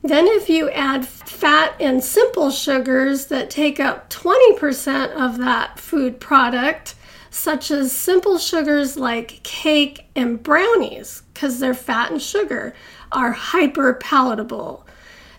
Then, 0.02 0.26
if 0.26 0.48
you 0.48 0.68
add 0.70 1.06
fat 1.06 1.74
and 1.78 2.02
simple 2.02 2.50
sugars 2.50 3.26
that 3.26 3.50
take 3.50 3.78
up 3.78 4.10
20% 4.10 5.12
of 5.12 5.38
that 5.38 5.78
food 5.78 6.18
product, 6.18 6.96
such 7.30 7.70
as 7.70 7.92
simple 7.92 8.36
sugars 8.38 8.96
like 8.96 9.42
cake 9.42 10.06
and 10.16 10.42
brownies, 10.42 11.22
because 11.32 11.60
they're 11.60 11.72
fat 11.72 12.10
and 12.10 12.20
sugar, 12.20 12.74
are 13.12 13.32
hyper 13.32 13.94
palatable. 13.94 14.86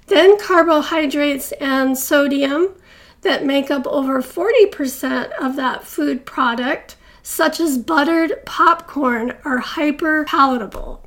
Then 0.08 0.38
carbohydrates 0.40 1.52
and 1.54 1.98
sodium 1.98 2.76
that 3.22 3.46
make 3.46 3.72
up 3.72 3.88
over 3.88 4.22
40% 4.22 5.32
of 5.40 5.56
that 5.56 5.86
food 5.86 6.26
product, 6.26 6.98
such 7.22 7.60
as 7.60 7.78
buttered 7.78 8.46
popcorn, 8.46 9.38
are 9.46 9.60
hyper 9.60 10.26
palatable. 10.26 11.04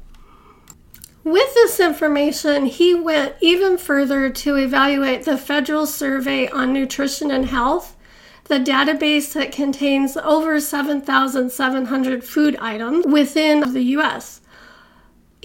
With 1.25 1.53
this 1.55 1.81
information, 1.81 2.67
he 2.67 2.95
went 2.95 3.35
even 3.41 3.79
further 3.79 4.31
to 4.31 4.57
evaluate 4.57 5.25
the 5.25 5.37
Federal 5.37 5.85
Survey 5.87 6.49
on 6.49 6.73
Nutrition 6.73 7.31
and 7.31 7.47
Health, 7.47 7.97
the 8.45 8.61
database 8.61 9.33
that 9.33 9.51
contains 9.51 10.17
over 10.17 10.61
7,700 10.61 12.25
food 12.25 12.57
items 12.61 13.05
within 13.07 13.73
the 13.73 13.83
US 13.83 14.36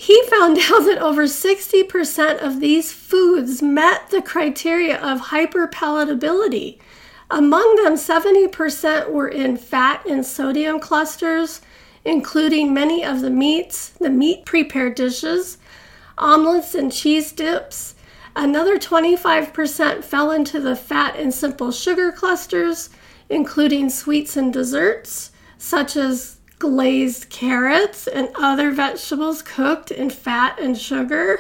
he 0.02 0.20
found 0.24 0.58
out 0.72 0.86
that 0.86 0.98
over 0.98 1.26
60% 1.26 2.42
of 2.42 2.60
these 2.60 2.92
foods 2.92 3.62
met 3.62 4.10
the 4.10 4.24
criteria 4.24 4.98
of 5.00 5.28
hyperpalatability. 5.28 6.80
Among 7.30 7.76
them, 7.76 7.94
70% 7.94 9.12
were 9.12 9.28
in 9.28 9.58
fat 9.58 10.04
and 10.08 10.26
sodium 10.26 10.80
clusters, 10.80 11.62
including 12.04 12.74
many 12.74 13.06
of 13.06 13.22
the 13.22 13.30
meats, 13.30 13.90
the 13.90 14.10
meat 14.10 14.44
prepared 14.44 14.96
dishes, 14.96 15.60
omelets, 16.18 16.74
and 16.74 16.92
cheese 16.92 17.32
dips. 17.32 17.94
Another 18.36 18.80
25% 18.80 20.04
fell 20.04 20.32
into 20.32 20.60
the 20.60 20.76
fat 20.76 21.16
and 21.16 21.32
simple 21.32 21.72
sugar 21.72 22.12
clusters, 22.12 22.90
including 23.30 23.88
sweets 23.92 24.36
and 24.36 24.52
desserts, 24.52 25.32
such 25.60 25.96
as 25.96 26.38
glazed 26.62 27.28
carrots 27.32 28.06
and 28.06 28.30
other 28.36 28.70
vegetables 28.70 29.42
cooked 29.42 29.90
in 29.90 30.12
fat 30.12 30.60
and 30.60 30.78
sugar. 30.78 31.40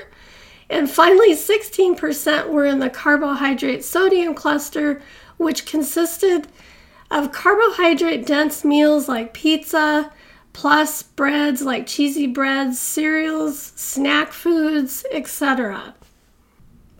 And 0.67 0.89
finally, 0.89 1.35
16% 1.35 2.49
were 2.49 2.65
in 2.65 2.79
the 2.79 2.89
carbohydrate 2.89 3.85
sodium 3.85 4.33
cluster, 4.33 4.99
which 5.37 5.67
consisted 5.67 6.47
of 7.11 7.31
carbohydrate 7.31 8.25
dense 8.25 8.65
meals 8.65 9.07
like 9.07 9.35
pizza, 9.35 10.11
plus 10.53 11.03
breads 11.03 11.61
like 11.61 11.85
cheesy 11.85 12.25
breads, 12.25 12.79
cereals, 12.79 13.73
snack 13.75 14.33
foods, 14.33 15.05
etc. 15.11 15.93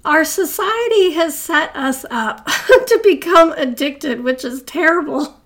Our 0.05 0.23
society 0.23 1.13
has 1.13 1.39
set 1.39 1.75
us 1.75 2.05
up 2.11 2.45
to 2.85 2.99
become 3.03 3.53
addicted, 3.53 4.23
which 4.23 4.45
is 4.45 4.61
terrible. 4.61 5.41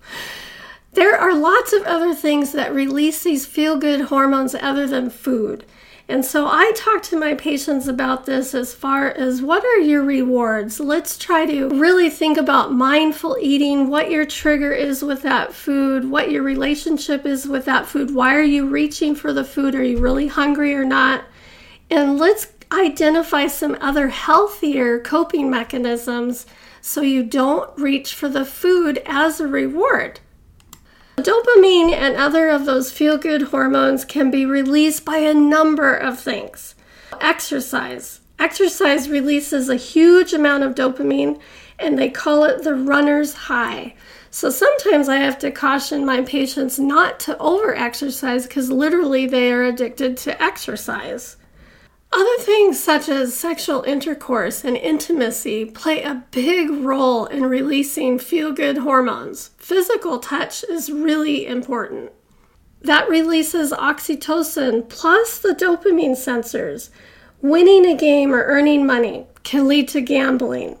There 0.96 1.14
are 1.14 1.34
lots 1.34 1.74
of 1.74 1.82
other 1.82 2.14
things 2.14 2.52
that 2.52 2.72
release 2.72 3.22
these 3.22 3.44
feel 3.44 3.76
good 3.76 4.06
hormones 4.06 4.54
other 4.54 4.86
than 4.86 5.10
food. 5.10 5.66
And 6.08 6.24
so 6.24 6.46
I 6.46 6.72
talk 6.74 7.02
to 7.02 7.20
my 7.20 7.34
patients 7.34 7.86
about 7.86 8.24
this 8.24 8.54
as 8.54 8.72
far 8.72 9.10
as 9.10 9.42
what 9.42 9.62
are 9.62 9.78
your 9.78 10.02
rewards? 10.02 10.80
Let's 10.80 11.18
try 11.18 11.44
to 11.44 11.68
really 11.68 12.08
think 12.08 12.38
about 12.38 12.72
mindful 12.72 13.36
eating, 13.38 13.90
what 13.90 14.10
your 14.10 14.24
trigger 14.24 14.72
is 14.72 15.02
with 15.02 15.20
that 15.20 15.52
food, 15.52 16.10
what 16.10 16.30
your 16.30 16.42
relationship 16.42 17.26
is 17.26 17.46
with 17.46 17.66
that 17.66 17.84
food. 17.84 18.14
Why 18.14 18.34
are 18.34 18.40
you 18.40 18.66
reaching 18.66 19.14
for 19.14 19.34
the 19.34 19.44
food? 19.44 19.74
Are 19.74 19.84
you 19.84 19.98
really 19.98 20.28
hungry 20.28 20.72
or 20.72 20.86
not? 20.86 21.24
And 21.90 22.18
let's 22.18 22.46
identify 22.72 23.48
some 23.48 23.76
other 23.82 24.08
healthier 24.08 24.98
coping 25.00 25.50
mechanisms 25.50 26.46
so 26.80 27.02
you 27.02 27.22
don't 27.22 27.76
reach 27.78 28.14
for 28.14 28.30
the 28.30 28.46
food 28.46 29.02
as 29.04 29.40
a 29.40 29.46
reward. 29.46 30.20
Dopamine 31.16 31.92
and 31.92 32.14
other 32.16 32.48
of 32.48 32.66
those 32.66 32.92
feel 32.92 33.16
good 33.16 33.42
hormones 33.42 34.04
can 34.04 34.30
be 34.30 34.44
released 34.44 35.04
by 35.04 35.18
a 35.18 35.32
number 35.32 35.94
of 35.94 36.20
things. 36.20 36.74
Exercise. 37.20 38.20
Exercise 38.38 39.08
releases 39.08 39.68
a 39.68 39.76
huge 39.76 40.34
amount 40.34 40.62
of 40.62 40.74
dopamine, 40.74 41.40
and 41.78 41.98
they 41.98 42.10
call 42.10 42.44
it 42.44 42.62
the 42.62 42.74
runner's 42.74 43.32
high. 43.32 43.94
So 44.30 44.50
sometimes 44.50 45.08
I 45.08 45.16
have 45.16 45.38
to 45.38 45.50
caution 45.50 46.04
my 46.04 46.20
patients 46.20 46.78
not 46.78 47.18
to 47.20 47.38
over 47.38 47.74
exercise 47.74 48.46
because 48.46 48.70
literally 48.70 49.26
they 49.26 49.50
are 49.50 49.62
addicted 49.62 50.18
to 50.18 50.42
exercise. 50.42 51.38
Other 52.16 52.38
things 52.38 52.82
such 52.82 53.10
as 53.10 53.34
sexual 53.34 53.82
intercourse 53.82 54.64
and 54.64 54.74
intimacy 54.74 55.66
play 55.66 56.02
a 56.02 56.24
big 56.30 56.70
role 56.70 57.26
in 57.26 57.44
releasing 57.44 58.18
feel 58.18 58.52
good 58.52 58.78
hormones. 58.78 59.50
Physical 59.58 60.18
touch 60.18 60.64
is 60.64 60.90
really 60.90 61.46
important. 61.46 62.12
That 62.80 63.06
releases 63.10 63.70
oxytocin 63.70 64.88
plus 64.88 65.38
the 65.38 65.50
dopamine 65.50 66.12
sensors. 66.12 66.88
Winning 67.42 67.84
a 67.84 67.94
game 67.94 68.32
or 68.32 68.44
earning 68.44 68.86
money 68.86 69.26
can 69.42 69.68
lead 69.68 69.86
to 69.88 70.00
gambling. 70.00 70.78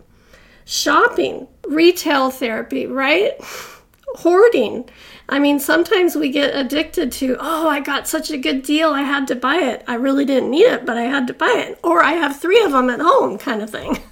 Shopping, 0.64 1.48
retail 1.68 2.30
therapy, 2.30 2.86
right? 2.86 3.34
Hoarding 4.20 4.88
I 5.28 5.38
mean, 5.38 5.58
sometimes 5.58 6.14
we 6.14 6.30
get 6.30 6.54
addicted 6.54 7.10
to, 7.12 7.36
oh, 7.40 7.68
I 7.68 7.80
got 7.80 8.06
such 8.06 8.30
a 8.30 8.38
good 8.38 8.62
deal, 8.62 8.90
I 8.90 9.02
had 9.02 9.26
to 9.28 9.34
buy 9.34 9.56
it. 9.56 9.82
I 9.88 9.94
really 9.94 10.24
didn't 10.24 10.50
need 10.50 10.66
it, 10.66 10.86
but 10.86 10.96
I 10.96 11.02
had 11.02 11.26
to 11.26 11.34
buy 11.34 11.52
it. 11.68 11.80
Or 11.82 12.02
I 12.02 12.12
have 12.12 12.40
three 12.40 12.62
of 12.62 12.72
them 12.72 12.90
at 12.90 13.00
home, 13.00 13.38
kind 13.38 13.62
of 13.62 13.70
thing. 13.70 13.98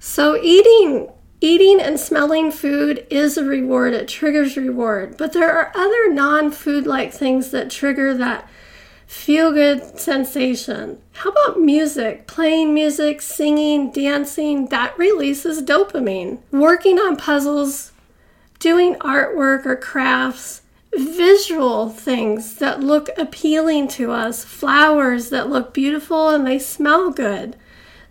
So, 0.00 0.40
eating 0.40 1.10
Eating 1.40 1.80
and 1.80 2.00
smelling 2.00 2.50
food 2.50 3.06
is 3.10 3.36
a 3.36 3.44
reward, 3.44 3.94
it 3.94 4.08
triggers 4.08 4.56
reward. 4.56 5.16
But 5.16 5.32
there 5.32 5.52
are 5.52 5.70
other 5.72 6.12
non 6.12 6.50
food 6.50 6.84
like 6.84 7.12
things 7.12 7.52
that 7.52 7.70
trigger 7.70 8.12
that 8.14 8.48
feel 9.06 9.52
good 9.52 10.00
sensation. 10.00 11.00
How 11.12 11.30
about 11.30 11.60
music? 11.60 12.26
Playing 12.26 12.74
music, 12.74 13.22
singing, 13.22 13.92
dancing, 13.92 14.66
that 14.66 14.98
releases 14.98 15.62
dopamine. 15.62 16.40
Working 16.50 16.98
on 16.98 17.16
puzzles 17.16 17.92
doing 18.58 18.94
artwork 18.96 19.66
or 19.66 19.76
crafts, 19.76 20.62
visual 20.94 21.90
things 21.90 22.56
that 22.56 22.80
look 22.80 23.08
appealing 23.16 23.88
to 23.88 24.10
us, 24.10 24.44
flowers 24.44 25.30
that 25.30 25.48
look 25.48 25.72
beautiful 25.72 26.30
and 26.30 26.46
they 26.46 26.58
smell 26.58 27.10
good. 27.10 27.56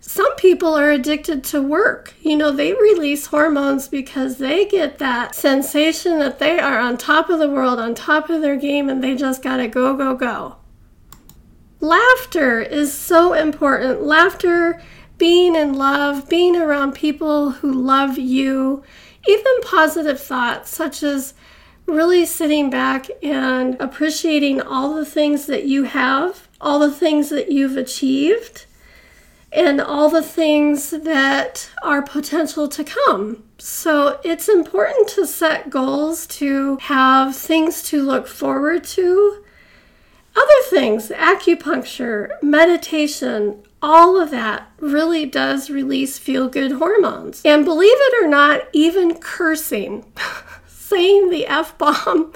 Some 0.00 0.34
people 0.36 0.74
are 0.74 0.90
addicted 0.90 1.44
to 1.44 1.60
work. 1.60 2.14
You 2.22 2.36
know, 2.36 2.50
they 2.50 2.72
release 2.72 3.26
hormones 3.26 3.88
because 3.88 4.38
they 4.38 4.64
get 4.64 4.98
that 4.98 5.34
sensation 5.34 6.18
that 6.20 6.38
they 6.38 6.58
are 6.58 6.78
on 6.78 6.96
top 6.96 7.28
of 7.28 7.40
the 7.40 7.50
world, 7.50 7.78
on 7.78 7.94
top 7.94 8.30
of 8.30 8.40
their 8.40 8.56
game, 8.56 8.88
and 8.88 9.02
they 9.02 9.16
just 9.16 9.42
gotta 9.42 9.66
go, 9.68 9.96
go, 9.96 10.14
go. 10.14 10.56
Laughter 11.80 12.60
is 12.60 12.92
so 12.92 13.34
important. 13.34 14.02
Laughter, 14.02 14.80
being 15.18 15.54
in 15.56 15.74
love, 15.74 16.28
being 16.28 16.56
around 16.56 16.94
people 16.94 17.50
who 17.50 17.72
love 17.72 18.18
you, 18.18 18.82
even 19.28 19.60
positive 19.62 20.18
thoughts 20.20 20.74
such 20.74 21.02
as 21.02 21.34
really 21.86 22.24
sitting 22.24 22.70
back 22.70 23.08
and 23.22 23.76
appreciating 23.80 24.60
all 24.60 24.94
the 24.94 25.06
things 25.06 25.46
that 25.46 25.64
you 25.64 25.84
have, 25.84 26.48
all 26.60 26.78
the 26.78 26.90
things 26.90 27.28
that 27.28 27.52
you've 27.52 27.76
achieved, 27.76 28.66
and 29.52 29.80
all 29.80 30.08
the 30.08 30.22
things 30.22 30.90
that 30.90 31.70
are 31.82 32.02
potential 32.02 32.68
to 32.68 32.84
come. 32.84 33.42
So 33.58 34.20
it's 34.22 34.48
important 34.48 35.08
to 35.10 35.26
set 35.26 35.70
goals 35.70 36.26
to 36.38 36.76
have 36.82 37.34
things 37.34 37.82
to 37.84 38.02
look 38.02 38.26
forward 38.26 38.84
to. 38.84 39.44
Other 40.36 40.62
things, 40.68 41.08
acupuncture, 41.08 42.30
meditation, 42.42 43.62
all 43.80 44.20
of 44.20 44.30
that 44.30 44.70
really 44.80 45.26
does 45.26 45.70
release 45.70 46.18
feel 46.18 46.48
good 46.48 46.72
hormones. 46.72 47.42
And 47.44 47.64
believe 47.64 47.96
it 47.96 48.24
or 48.24 48.28
not, 48.28 48.62
even 48.72 49.18
cursing. 49.18 50.04
saying 50.88 51.28
the 51.28 51.46
F 51.46 51.76
bomb 51.76 52.32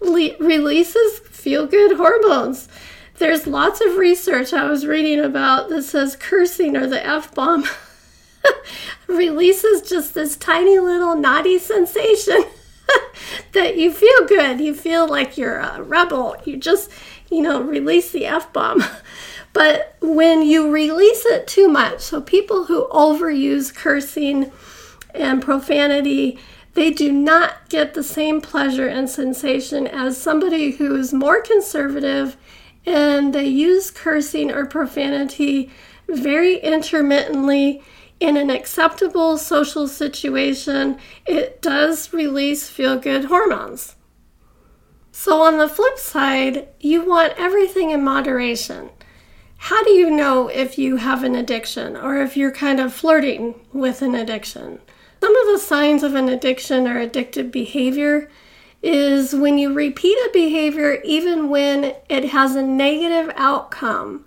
le- 0.00 0.36
releases 0.38 1.18
feel 1.18 1.66
good 1.66 1.96
hormones. 1.96 2.68
There's 3.18 3.46
lots 3.46 3.80
of 3.80 3.96
research 3.96 4.52
I 4.52 4.66
was 4.66 4.86
reading 4.86 5.24
about 5.24 5.68
that 5.70 5.82
says 5.82 6.16
cursing 6.16 6.76
or 6.76 6.86
the 6.86 7.04
F 7.04 7.34
bomb 7.34 7.64
releases 9.08 9.82
just 9.82 10.14
this 10.14 10.36
tiny 10.36 10.78
little 10.78 11.16
naughty 11.16 11.58
sensation 11.58 12.44
that 13.52 13.76
you 13.76 13.92
feel 13.92 14.26
good. 14.26 14.60
You 14.60 14.74
feel 14.74 15.08
like 15.08 15.36
you're 15.36 15.58
a 15.58 15.82
rebel. 15.82 16.36
You 16.44 16.58
just, 16.58 16.90
you 17.30 17.42
know, 17.42 17.60
release 17.60 18.12
the 18.12 18.26
F 18.26 18.52
bomb. 18.52 18.84
But 19.56 19.96
when 20.02 20.42
you 20.42 20.70
release 20.70 21.24
it 21.24 21.46
too 21.46 21.66
much, 21.66 22.00
so 22.00 22.20
people 22.20 22.64
who 22.64 22.88
overuse 22.88 23.74
cursing 23.74 24.52
and 25.14 25.40
profanity, 25.40 26.38
they 26.74 26.90
do 26.90 27.10
not 27.10 27.70
get 27.70 27.94
the 27.94 28.02
same 28.02 28.42
pleasure 28.42 28.86
and 28.86 29.08
sensation 29.08 29.86
as 29.86 30.20
somebody 30.20 30.72
who's 30.72 31.14
more 31.14 31.40
conservative 31.40 32.36
and 32.84 33.34
they 33.34 33.46
use 33.46 33.90
cursing 33.90 34.50
or 34.50 34.66
profanity 34.66 35.70
very 36.06 36.58
intermittently 36.58 37.82
in 38.20 38.36
an 38.36 38.50
acceptable 38.50 39.38
social 39.38 39.88
situation. 39.88 40.98
It 41.24 41.62
does 41.62 42.12
release 42.12 42.68
feel 42.68 42.98
good 42.98 43.24
hormones. 43.24 43.96
So, 45.12 45.40
on 45.40 45.56
the 45.56 45.66
flip 45.66 45.96
side, 45.96 46.68
you 46.78 47.06
want 47.06 47.32
everything 47.38 47.90
in 47.90 48.04
moderation. 48.04 48.90
How 49.58 49.82
do 49.82 49.90
you 49.90 50.10
know 50.10 50.48
if 50.48 50.78
you 50.78 50.96
have 50.96 51.24
an 51.24 51.34
addiction 51.34 51.96
or 51.96 52.20
if 52.20 52.36
you're 52.36 52.52
kind 52.52 52.78
of 52.78 52.92
flirting 52.92 53.54
with 53.72 54.02
an 54.02 54.14
addiction? 54.14 54.80
Some 55.20 55.34
of 55.34 55.46
the 55.46 55.58
signs 55.58 56.02
of 56.02 56.14
an 56.14 56.28
addiction 56.28 56.86
or 56.86 57.04
addictive 57.04 57.50
behavior 57.50 58.30
is 58.82 59.34
when 59.34 59.58
you 59.58 59.72
repeat 59.72 60.16
a 60.16 60.30
behavior 60.32 61.00
even 61.04 61.48
when 61.48 61.94
it 62.08 62.26
has 62.26 62.54
a 62.54 62.62
negative 62.62 63.32
outcome. 63.36 64.24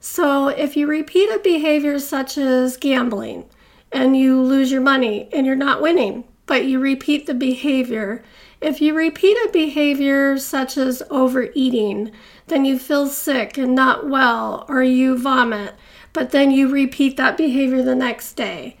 So, 0.00 0.48
if 0.48 0.76
you 0.76 0.86
repeat 0.86 1.28
a 1.28 1.38
behavior 1.38 1.98
such 1.98 2.38
as 2.38 2.78
gambling 2.78 3.44
and 3.92 4.16
you 4.16 4.40
lose 4.40 4.72
your 4.72 4.80
money 4.80 5.28
and 5.32 5.46
you're 5.46 5.54
not 5.54 5.82
winning, 5.82 6.24
but 6.46 6.64
you 6.64 6.80
repeat 6.80 7.26
the 7.26 7.34
behavior, 7.34 8.24
if 8.60 8.80
you 8.80 8.94
repeat 8.94 9.36
a 9.36 9.50
behavior 9.52 10.38
such 10.38 10.76
as 10.76 11.02
overeating, 11.10 12.12
then 12.48 12.64
you 12.64 12.78
feel 12.78 13.06
sick 13.06 13.56
and 13.56 13.74
not 13.74 14.08
well, 14.08 14.66
or 14.68 14.82
you 14.82 15.16
vomit, 15.16 15.74
but 16.12 16.30
then 16.30 16.50
you 16.50 16.68
repeat 16.68 17.16
that 17.16 17.36
behavior 17.36 17.82
the 17.82 17.94
next 17.94 18.34
day. 18.34 18.76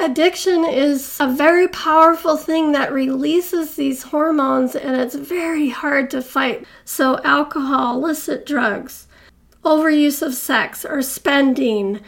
Addiction 0.00 0.64
is 0.64 1.16
a 1.20 1.26
very 1.26 1.66
powerful 1.68 2.36
thing 2.36 2.72
that 2.72 2.92
releases 2.92 3.74
these 3.74 4.04
hormones 4.04 4.76
and 4.76 4.94
it's 4.94 5.16
very 5.16 5.70
hard 5.70 6.08
to 6.10 6.22
fight. 6.22 6.64
So, 6.84 7.20
alcohol, 7.24 7.96
illicit 7.96 8.46
drugs, 8.46 9.08
overuse 9.64 10.22
of 10.22 10.34
sex 10.34 10.84
or 10.84 11.02
spending, 11.02 12.00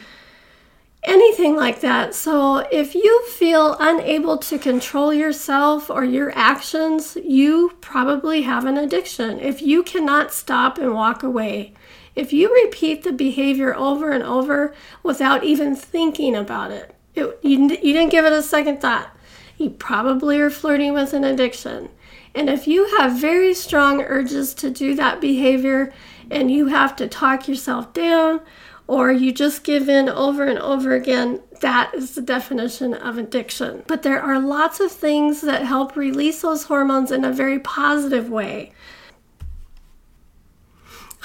anything 1.03 1.55
like 1.55 1.81
that. 1.81 2.13
So, 2.13 2.57
if 2.71 2.93
you 2.95 3.25
feel 3.27 3.75
unable 3.79 4.37
to 4.37 4.59
control 4.59 5.13
yourself 5.13 5.89
or 5.89 6.03
your 6.03 6.31
actions, 6.35 7.17
you 7.23 7.77
probably 7.81 8.43
have 8.43 8.65
an 8.65 8.77
addiction. 8.77 9.39
If 9.39 9.61
you 9.61 9.83
cannot 9.83 10.33
stop 10.33 10.77
and 10.77 10.93
walk 10.93 11.23
away, 11.23 11.73
if 12.15 12.33
you 12.33 12.53
repeat 12.53 13.03
the 13.03 13.13
behavior 13.13 13.75
over 13.75 14.11
and 14.11 14.23
over 14.23 14.73
without 15.01 15.43
even 15.43 15.75
thinking 15.75 16.35
about 16.35 16.71
it, 16.71 16.95
it, 17.15 17.39
you, 17.41 17.61
you 17.61 17.93
didn't 17.93 18.09
give 18.09 18.25
it 18.25 18.33
a 18.33 18.43
second 18.43 18.81
thought. 18.81 19.15
You 19.57 19.69
probably 19.69 20.39
are 20.39 20.49
flirting 20.49 20.93
with 20.93 21.13
an 21.13 21.23
addiction. 21.23 21.89
And 22.33 22.49
if 22.49 22.67
you 22.67 22.97
have 22.97 23.19
very 23.19 23.53
strong 23.53 24.01
urges 24.01 24.53
to 24.55 24.69
do 24.69 24.95
that 24.95 25.19
behavior 25.19 25.93
and 26.29 26.49
you 26.49 26.67
have 26.67 26.95
to 26.95 27.07
talk 27.07 27.47
yourself 27.47 27.93
down 27.93 28.41
or 28.87 29.11
you 29.11 29.31
just 29.31 29.63
give 29.63 29.87
in 29.87 30.09
over 30.09 30.45
and 30.45 30.59
over 30.59 30.93
again, 30.93 31.41
that 31.61 31.93
is 31.93 32.15
the 32.15 32.21
definition 32.21 32.93
of 32.93 33.17
addiction. 33.17 33.83
But 33.87 34.03
there 34.03 34.21
are 34.21 34.39
lots 34.39 34.79
of 34.79 34.91
things 34.91 35.41
that 35.41 35.63
help 35.63 35.95
release 35.95 36.41
those 36.41 36.65
hormones 36.65 37.11
in 37.11 37.23
a 37.23 37.31
very 37.31 37.59
positive 37.59 38.29
way. 38.29 38.73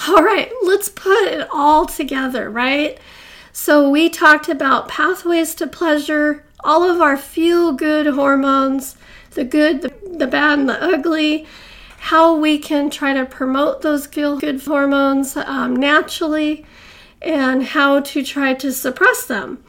All 0.08 0.22
right, 0.22 0.52
let's 0.62 0.88
put 0.88 1.24
it 1.24 1.48
all 1.52 1.86
together, 1.86 2.50
right? 2.50 2.98
So, 3.52 3.88
we 3.88 4.10
talked 4.10 4.50
about 4.50 4.88
pathways 4.88 5.54
to 5.54 5.66
pleasure, 5.66 6.44
all 6.62 6.84
of 6.84 7.00
our 7.00 7.16
feel 7.16 7.72
good 7.72 8.06
hormones, 8.06 8.96
the 9.30 9.44
good, 9.44 9.80
the, 9.80 9.94
the 10.18 10.26
bad, 10.26 10.58
and 10.58 10.68
the 10.68 10.82
ugly, 10.82 11.46
how 11.98 12.36
we 12.36 12.58
can 12.58 12.90
try 12.90 13.14
to 13.14 13.24
promote 13.24 13.80
those 13.80 14.06
feel 14.06 14.38
good 14.38 14.60
hormones 14.62 15.36
um, 15.36 15.74
naturally, 15.74 16.66
and 17.22 17.62
how 17.62 18.00
to 18.00 18.22
try 18.22 18.54
to 18.54 18.72
suppress 18.72 19.24
them. 19.24 19.62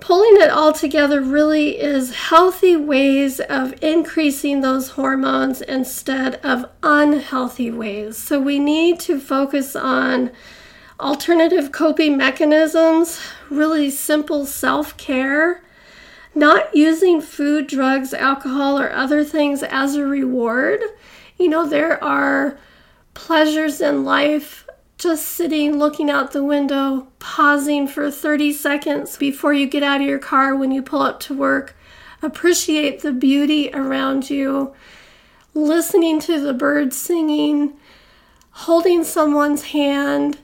Pulling 0.00 0.40
it 0.40 0.50
all 0.50 0.72
together 0.72 1.20
really 1.20 1.78
is 1.78 2.14
healthy 2.14 2.74
ways 2.74 3.38
of 3.38 3.74
increasing 3.82 4.62
those 4.62 4.90
hormones 4.90 5.60
instead 5.60 6.36
of 6.36 6.70
unhealthy 6.82 7.70
ways. 7.70 8.16
So, 8.16 8.40
we 8.40 8.58
need 8.58 8.98
to 9.00 9.20
focus 9.20 9.76
on 9.76 10.30
alternative 10.98 11.72
coping 11.72 12.16
mechanisms, 12.16 13.20
really 13.50 13.90
simple 13.90 14.46
self 14.46 14.96
care, 14.96 15.62
not 16.34 16.74
using 16.74 17.20
food, 17.20 17.66
drugs, 17.66 18.14
alcohol, 18.14 18.78
or 18.78 18.90
other 18.92 19.22
things 19.22 19.62
as 19.62 19.96
a 19.96 20.06
reward. 20.06 20.80
You 21.38 21.48
know, 21.48 21.66
there 21.66 22.02
are 22.02 22.58
pleasures 23.12 23.80
in 23.80 24.04
life 24.04 24.66
just 25.00 25.26
sitting, 25.26 25.78
looking 25.78 26.10
out 26.10 26.32
the 26.32 26.44
window, 26.44 27.08
pausing 27.18 27.88
for 27.88 28.10
30 28.10 28.52
seconds 28.52 29.16
before 29.16 29.54
you 29.54 29.66
get 29.66 29.82
out 29.82 30.02
of 30.02 30.06
your 30.06 30.18
car 30.18 30.54
when 30.54 30.70
you 30.70 30.82
pull 30.82 31.00
up 31.00 31.18
to 31.20 31.34
work. 31.34 31.74
Appreciate 32.20 33.00
the 33.00 33.10
beauty 33.10 33.70
around 33.72 34.28
you, 34.28 34.74
listening 35.54 36.20
to 36.20 36.38
the 36.38 36.52
birds 36.52 36.98
singing, 36.98 37.72
holding 38.50 39.02
someone's 39.02 39.64
hand 39.64 40.38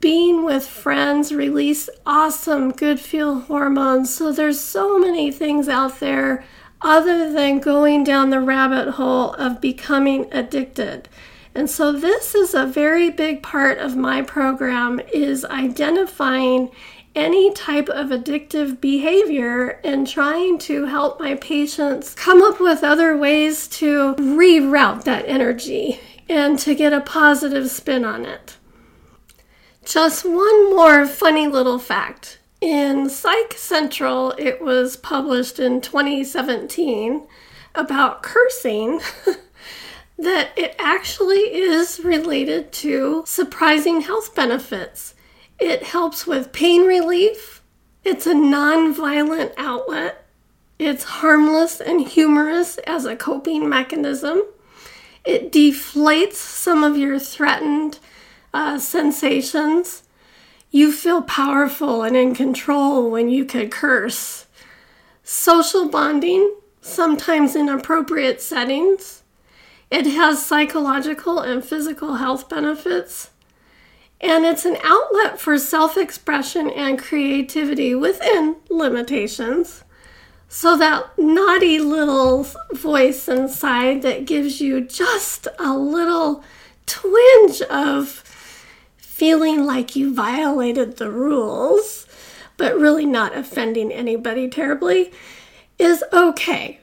being 0.00 0.42
with 0.44 0.66
friends 0.66 1.32
release 1.32 1.90
awesome 2.06 2.70
good 2.70 2.98
feel 2.98 3.40
hormones. 3.40 4.14
So 4.14 4.32
there's 4.32 4.58
so 4.58 4.98
many 4.98 5.30
things 5.30 5.68
out 5.68 6.00
there 6.00 6.44
other 6.80 7.30
than 7.30 7.58
going 7.58 8.04
down 8.04 8.30
the 8.30 8.40
rabbit 8.40 8.92
hole 8.92 9.34
of 9.34 9.60
becoming 9.60 10.32
addicted. 10.32 11.10
And 11.58 11.68
so 11.68 11.90
this 11.90 12.36
is 12.36 12.54
a 12.54 12.66
very 12.66 13.10
big 13.10 13.42
part 13.42 13.78
of 13.78 13.96
my 13.96 14.22
program 14.22 15.00
is 15.12 15.44
identifying 15.44 16.70
any 17.16 17.52
type 17.52 17.88
of 17.88 18.10
addictive 18.10 18.80
behavior 18.80 19.80
and 19.82 20.06
trying 20.06 20.58
to 20.58 20.84
help 20.84 21.18
my 21.18 21.34
patients 21.34 22.14
come 22.14 22.42
up 22.42 22.60
with 22.60 22.84
other 22.84 23.16
ways 23.16 23.66
to 23.66 24.14
reroute 24.14 25.02
that 25.02 25.24
energy 25.26 25.98
and 26.28 26.60
to 26.60 26.76
get 26.76 26.92
a 26.92 27.00
positive 27.00 27.68
spin 27.72 28.04
on 28.04 28.24
it. 28.24 28.56
Just 29.84 30.24
one 30.24 30.76
more 30.76 31.08
funny 31.08 31.48
little 31.48 31.80
fact. 31.80 32.38
In 32.60 33.10
Psych 33.10 33.54
Central, 33.54 34.30
it 34.38 34.62
was 34.62 34.96
published 34.96 35.58
in 35.58 35.80
2017 35.80 37.26
about 37.74 38.22
cursing. 38.22 39.00
that 40.18 40.50
it 40.56 40.74
actually 40.78 41.38
is 41.38 42.00
related 42.02 42.72
to 42.72 43.22
surprising 43.26 44.00
health 44.00 44.34
benefits. 44.34 45.14
It 45.58 45.84
helps 45.84 46.26
with 46.26 46.52
pain 46.52 46.82
relief. 46.82 47.62
It's 48.04 48.26
a 48.26 48.34
non-violent 48.34 49.52
outlet. 49.56 50.26
It's 50.78 51.04
harmless 51.04 51.80
and 51.80 52.00
humorous 52.00 52.78
as 52.78 53.04
a 53.04 53.16
coping 53.16 53.68
mechanism. 53.68 54.42
It 55.24 55.52
deflates 55.52 56.34
some 56.34 56.82
of 56.82 56.96
your 56.96 57.18
threatened 57.18 57.98
uh, 58.54 58.78
sensations. 58.78 60.02
You 60.70 60.92
feel 60.92 61.22
powerful 61.22 62.02
and 62.02 62.16
in 62.16 62.34
control 62.34 63.10
when 63.10 63.28
you 63.28 63.44
could 63.44 63.70
curse. 63.70 64.46
Social 65.22 65.88
bonding, 65.88 66.54
sometimes 66.80 67.54
in 67.54 67.68
appropriate 67.68 68.40
settings. 68.40 69.17
It 69.90 70.06
has 70.06 70.44
psychological 70.44 71.40
and 71.40 71.64
physical 71.64 72.16
health 72.16 72.48
benefits. 72.48 73.30
And 74.20 74.44
it's 74.44 74.64
an 74.64 74.76
outlet 74.82 75.40
for 75.40 75.58
self 75.58 75.96
expression 75.96 76.70
and 76.70 76.98
creativity 76.98 77.94
within 77.94 78.56
limitations. 78.68 79.84
So, 80.48 80.76
that 80.76 81.16
naughty 81.18 81.78
little 81.78 82.46
voice 82.72 83.28
inside 83.28 84.02
that 84.02 84.24
gives 84.24 84.60
you 84.60 84.80
just 84.80 85.46
a 85.58 85.76
little 85.76 86.42
twinge 86.86 87.60
of 87.62 88.08
feeling 88.96 89.66
like 89.66 89.94
you 89.94 90.14
violated 90.14 90.96
the 90.96 91.10
rules, 91.10 92.06
but 92.56 92.78
really 92.78 93.06
not 93.06 93.36
offending 93.36 93.92
anybody 93.92 94.48
terribly, 94.48 95.12
is 95.78 96.02
okay. 96.12 96.80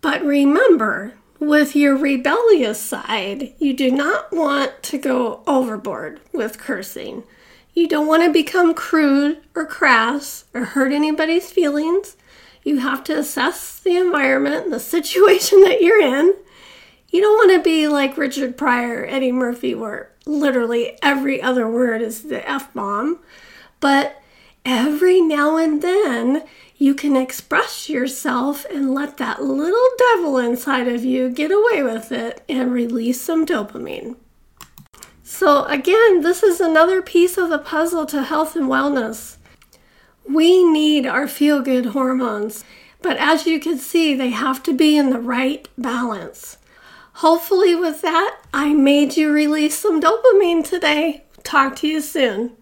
But 0.00 0.24
remember, 0.24 1.14
with 1.40 1.74
your 1.74 1.96
rebellious 1.96 2.80
side, 2.80 3.54
you 3.58 3.72
do 3.72 3.90
not 3.90 4.30
want 4.30 4.82
to 4.84 4.98
go 4.98 5.42
overboard 5.46 6.20
with 6.32 6.58
cursing. 6.58 7.24
You 7.72 7.88
don't 7.88 8.06
want 8.06 8.22
to 8.22 8.32
become 8.32 8.74
crude 8.74 9.38
or 9.54 9.64
crass 9.64 10.44
or 10.52 10.66
hurt 10.66 10.92
anybody's 10.92 11.50
feelings. 11.50 12.16
You 12.62 12.78
have 12.80 13.02
to 13.04 13.18
assess 13.18 13.78
the 13.78 13.96
environment 13.96 14.70
the 14.70 14.80
situation 14.96 15.62
that 15.62 15.80
you're 15.80 16.00
in. 16.00 16.34
You 17.08 17.22
don't 17.22 17.38
want 17.38 17.52
to 17.52 17.62
be 17.62 17.88
like 17.88 18.18
Richard 18.18 18.56
Pryor, 18.56 19.04
Eddie 19.08 19.32
Murphy, 19.32 19.74
where 19.74 20.12
literally 20.26 20.98
every 21.02 21.42
other 21.42 21.68
word 21.68 22.02
is 22.02 22.24
the 22.24 22.48
F 22.48 22.72
bomb. 22.74 23.18
But 23.80 24.22
every 24.64 25.20
now 25.20 25.56
and 25.56 25.82
then, 25.82 26.44
you 26.80 26.94
can 26.94 27.14
express 27.14 27.90
yourself 27.90 28.64
and 28.70 28.94
let 28.94 29.18
that 29.18 29.42
little 29.42 29.88
devil 29.98 30.38
inside 30.38 30.88
of 30.88 31.04
you 31.04 31.28
get 31.28 31.52
away 31.52 31.82
with 31.82 32.10
it 32.10 32.42
and 32.48 32.72
release 32.72 33.20
some 33.20 33.44
dopamine. 33.44 34.16
So, 35.22 35.64
again, 35.66 36.22
this 36.22 36.42
is 36.42 36.58
another 36.58 37.02
piece 37.02 37.36
of 37.36 37.50
the 37.50 37.58
puzzle 37.58 38.06
to 38.06 38.22
health 38.22 38.56
and 38.56 38.66
wellness. 38.66 39.36
We 40.26 40.64
need 40.64 41.06
our 41.06 41.28
feel 41.28 41.60
good 41.60 41.86
hormones, 41.86 42.64
but 43.02 43.18
as 43.18 43.46
you 43.46 43.60
can 43.60 43.76
see, 43.76 44.14
they 44.14 44.30
have 44.30 44.62
to 44.62 44.72
be 44.72 44.96
in 44.96 45.10
the 45.10 45.20
right 45.20 45.68
balance. 45.76 46.56
Hopefully, 47.16 47.74
with 47.74 48.00
that, 48.00 48.40
I 48.54 48.72
made 48.72 49.18
you 49.18 49.30
release 49.30 49.76
some 49.76 50.00
dopamine 50.00 50.64
today. 50.64 51.24
Talk 51.42 51.76
to 51.76 51.86
you 51.86 52.00
soon. 52.00 52.56